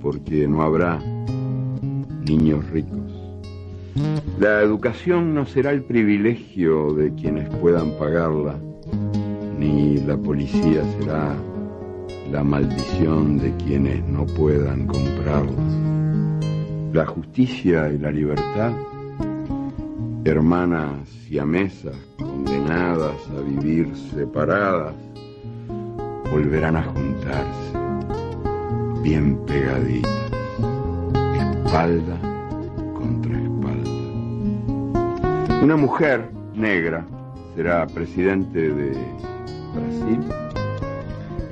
porque 0.00 0.48
no 0.48 0.62
habrá 0.62 0.98
niños 2.26 2.68
ricos. 2.70 2.98
La 4.38 4.60
educación 4.60 5.34
no 5.34 5.46
será 5.46 5.70
el 5.70 5.82
privilegio 5.82 6.94
de 6.94 7.14
quienes 7.14 7.48
puedan 7.56 7.92
pagarla, 7.98 8.58
ni 9.58 9.98
la 9.98 10.16
policía 10.16 10.82
será 10.98 11.36
la 12.30 12.42
maldición 12.42 13.38
de 13.38 13.54
quienes 13.56 14.02
no 14.04 14.24
puedan 14.24 14.86
comprarlas. 14.86 15.54
La 16.92 17.06
justicia 17.06 17.90
y 17.90 17.98
la 17.98 18.10
libertad, 18.10 18.72
hermanas 20.24 21.08
y 21.08 21.28
siamesas 21.28 21.96
condenadas 22.18 23.16
a 23.36 23.40
vivir 23.42 23.94
separadas, 24.14 24.94
volverán 26.30 26.76
a 26.76 26.84
juntarse, 26.84 27.78
bien 29.02 29.36
pegaditas, 29.46 30.32
espalda 31.34 32.18
contra 32.94 33.38
espalda. 33.38 33.90
Una 35.62 35.76
mujer 35.76 36.30
negra 36.54 37.04
será 37.54 37.86
presidente 37.86 38.72
de 38.72 38.96
Brasil 39.74 40.41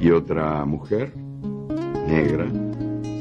y 0.00 0.10
otra 0.10 0.64
mujer 0.64 1.12
negra 2.08 2.50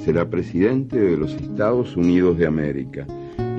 será 0.06 0.30
presidente 0.30 1.00
de 1.00 1.18
los 1.18 1.34
Estados 1.34 1.96
Unidos 1.98 2.38
de 2.38 2.48
América 2.48 3.06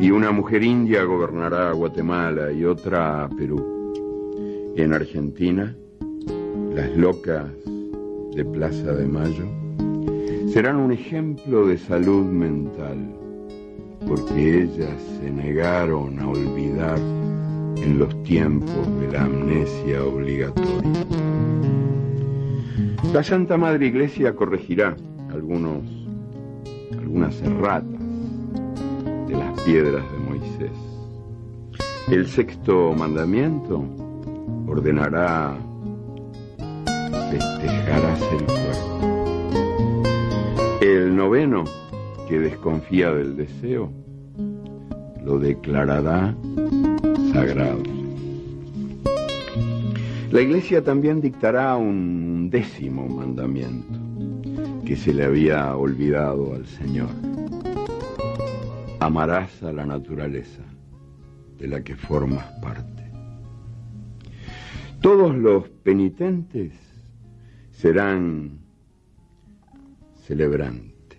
y 0.00 0.10
una 0.10 0.30
mujer 0.32 0.62
india 0.62 1.04
gobernará 1.04 1.72
Guatemala 1.72 2.50
y 2.52 2.64
otra 2.64 3.28
Perú. 3.36 4.72
En 4.76 4.94
Argentina, 4.94 5.76
las 6.74 6.96
locas 6.96 7.46
de 8.34 8.44
Plaza 8.44 8.92
de 8.94 9.06
Mayo 9.06 9.44
serán 10.52 10.76
un 10.76 10.92
ejemplo 10.92 11.66
de 11.66 11.76
salud 11.76 12.24
mental, 12.24 13.14
porque 14.08 14.62
ellas 14.62 14.96
se 15.20 15.30
negaron 15.30 16.18
a 16.18 16.28
olvidar 16.28 16.98
en 17.76 17.98
los 17.98 18.22
tiempos 18.22 19.00
de 19.00 19.12
la 19.12 19.24
amnesia 19.24 20.02
obligatoria. 20.04 21.79
La 23.12 23.22
Santa 23.22 23.56
Madre 23.56 23.86
Iglesia 23.86 24.34
corregirá 24.34 24.96
algunos, 25.32 25.82
algunas 26.98 27.40
erratas 27.42 28.00
de 29.26 29.34
las 29.36 29.60
piedras 29.62 30.04
de 30.12 30.18
Moisés. 30.18 30.72
El 32.08 32.26
sexto 32.26 32.92
mandamiento 32.92 33.84
ordenará 34.66 35.56
festejarás 37.30 38.20
el 38.32 38.44
cuerpo. 38.44 39.00
El 40.80 41.14
noveno, 41.14 41.64
que 42.28 42.40
desconfía 42.40 43.12
del 43.12 43.36
deseo, 43.36 43.92
lo 45.24 45.38
declarará 45.38 46.34
sagrado. 47.32 47.69
La 50.30 50.40
iglesia 50.40 50.84
también 50.84 51.20
dictará 51.20 51.76
un 51.76 52.50
décimo 52.50 53.08
mandamiento 53.08 53.98
que 54.86 54.94
se 54.94 55.12
le 55.12 55.24
había 55.24 55.74
olvidado 55.74 56.54
al 56.54 56.66
Señor. 56.66 57.08
Amarás 59.00 59.60
a 59.64 59.72
la 59.72 59.84
naturaleza 59.84 60.62
de 61.58 61.66
la 61.66 61.82
que 61.82 61.96
formas 61.96 62.46
parte. 62.62 63.10
Todos 65.00 65.34
los 65.34 65.68
penitentes 65.68 66.74
serán 67.72 68.60
celebrantes 70.28 71.18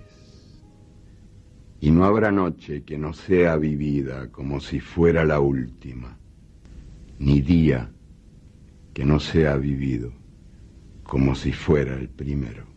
y 1.81 1.91
no 1.91 2.05
habrá 2.05 2.31
noche 2.31 2.83
que 2.83 2.97
no 2.97 3.11
sea 3.11 3.57
vivida 3.57 4.29
como 4.31 4.61
si 4.61 4.79
fuera 4.79 5.25
la 5.25 5.41
última, 5.41 6.17
ni 7.19 7.41
día 7.41 7.91
que 8.93 9.05
no 9.05 9.19
sea 9.19 9.57
vivido 9.57 10.13
como 11.03 11.35
si 11.35 11.51
fuera 11.51 11.95
el 11.95 12.09
primero. 12.09 12.70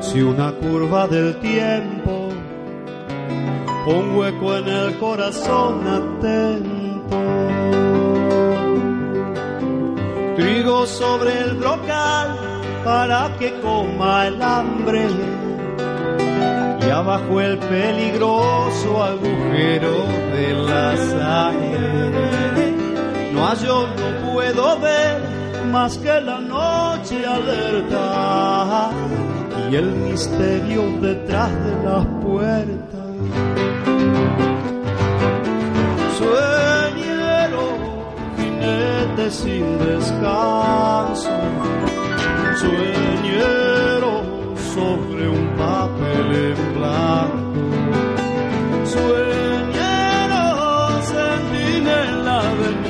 Si 0.00 0.20
una 0.20 0.52
curva 0.52 1.08
del 1.08 1.40
tiempo, 1.40 2.28
un 3.86 4.16
hueco 4.16 4.56
en 4.56 4.68
el 4.68 4.98
corazón 4.98 5.86
atento. 5.86 7.16
Trigo 10.36 10.86
sobre 10.86 11.40
el 11.40 11.54
brocal 11.56 12.36
para 12.84 13.36
que 13.38 13.60
coma 13.60 14.26
el 14.26 14.42
hambre 14.42 15.06
y 16.86 16.90
abajo 16.90 17.40
el 17.40 17.58
peligroso 17.58 19.02
agujero 19.02 20.06
de 20.34 20.54
la 20.54 20.96
sangre. 20.96 22.53
No 23.34 23.48
hay 23.48 23.56
yo 23.64 23.88
no 23.88 24.32
puedo 24.32 24.78
ver 24.78 25.20
más 25.72 25.98
que 25.98 26.20
la 26.20 26.38
noche 26.38 27.26
alerta 27.26 28.90
y 29.70 29.74
el 29.74 29.90
misterio 29.90 30.82
detrás 31.00 31.50
de 31.64 31.82
las 31.82 32.06
puertas. 32.22 33.08
Sueñero, 36.16 37.64
jinete 38.36 39.30
sin 39.32 39.78
descanso, 39.78 41.30
sueñero 42.56 44.22
sobre 44.74 45.28
un 45.28 45.48
papel 45.56 46.54
en 46.56 46.74
blanco 46.78 47.44
gemelos. 52.64 52.83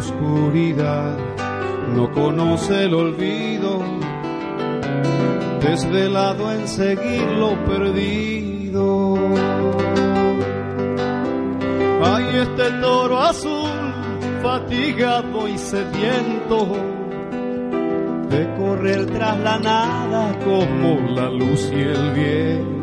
Oscuridad 0.00 1.14
no 1.94 2.10
conoce 2.12 2.84
el 2.84 2.94
olvido, 2.94 3.82
desvelado 5.60 6.52
en 6.52 6.66
seguir 6.66 7.26
lo 7.42 7.50
perdido. 7.66 9.16
Hay 12.02 12.24
este 12.44 12.70
toro 12.80 13.20
azul, 13.20 13.70
fatigado 14.42 15.46
y 15.46 15.58
sediento 15.58 16.58
de 18.30 18.42
correr 18.58 19.04
tras 19.06 19.38
la 19.40 19.58
nada 19.58 20.38
como 20.38 21.10
la 21.10 21.28
luz 21.28 21.70
y 21.72 21.80
el 21.80 22.10
viento. 22.12 22.80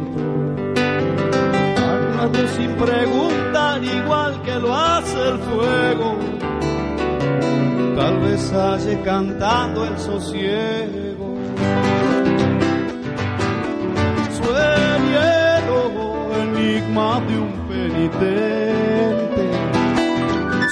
Armado 1.82 2.47
sin 2.56 2.71
preguntar 2.75 3.84
igual 3.84 4.41
que 4.43 4.56
lo 4.60 4.75
hace 4.75 5.30
el 5.30 5.39
fuego, 5.39 6.37
tal 7.98 8.20
vez 8.20 8.52
halle 8.54 9.02
cantando 9.02 9.84
el 9.84 9.98
sosiego. 9.98 11.36
Sueñero, 14.40 15.80
enigma 16.44 17.20
de 17.28 17.36
un 17.46 17.54
penitente. 17.68 19.46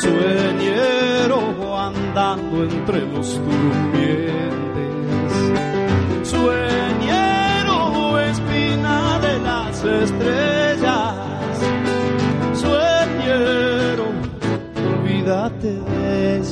Sueñero 0.05 1.39
andando 1.79 2.63
entre 2.63 3.01
los 3.07 3.27
durmientes, 3.43 4.93
sueñero 6.29 8.19
espina 8.19 9.19
de 9.19 9.39
las 9.39 9.83
estrellas, 9.83 11.15
sueñero, 12.53 14.05
olvídate 14.99 15.71
de 15.73 16.43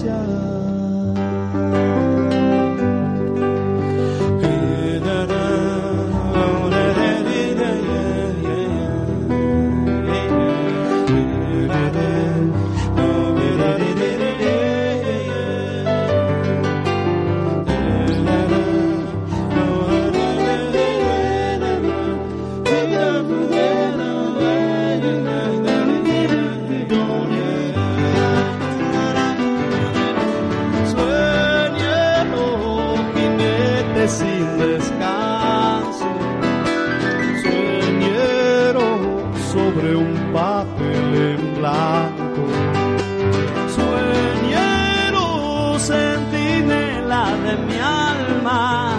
mi 47.58 47.78
alma. 47.78 48.96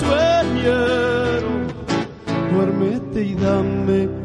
Sueño, 0.00 0.78
duérmete 2.52 3.22
y 3.22 3.34
dame 3.34 4.23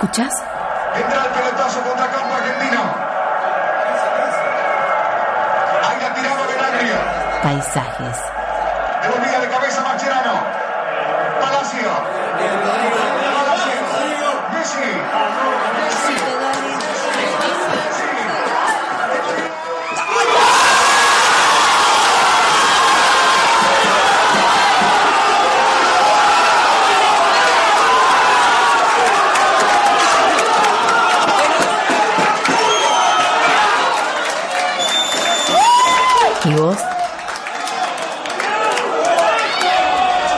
escuchas? 0.00 0.32
Vendrá 0.94 1.24
el 1.26 1.30
pelotazo 1.30 1.82
contra 1.82 2.06
campo 2.10 2.34
argentino. 2.34 2.80
Hay 5.88 6.00
la 6.00 6.14
tirada 6.14 6.46
de 6.46 6.56
Langria. 6.62 6.98
Paisajes. 7.42 8.18
Devolvida 9.02 9.40
de 9.40 9.48
cabeza 9.48 9.82
Mascherano. 9.82 10.42
Palacio. 11.40 11.90
Palacio. 13.44 13.80
Messi. 14.54 14.88
Messi. 15.76 16.30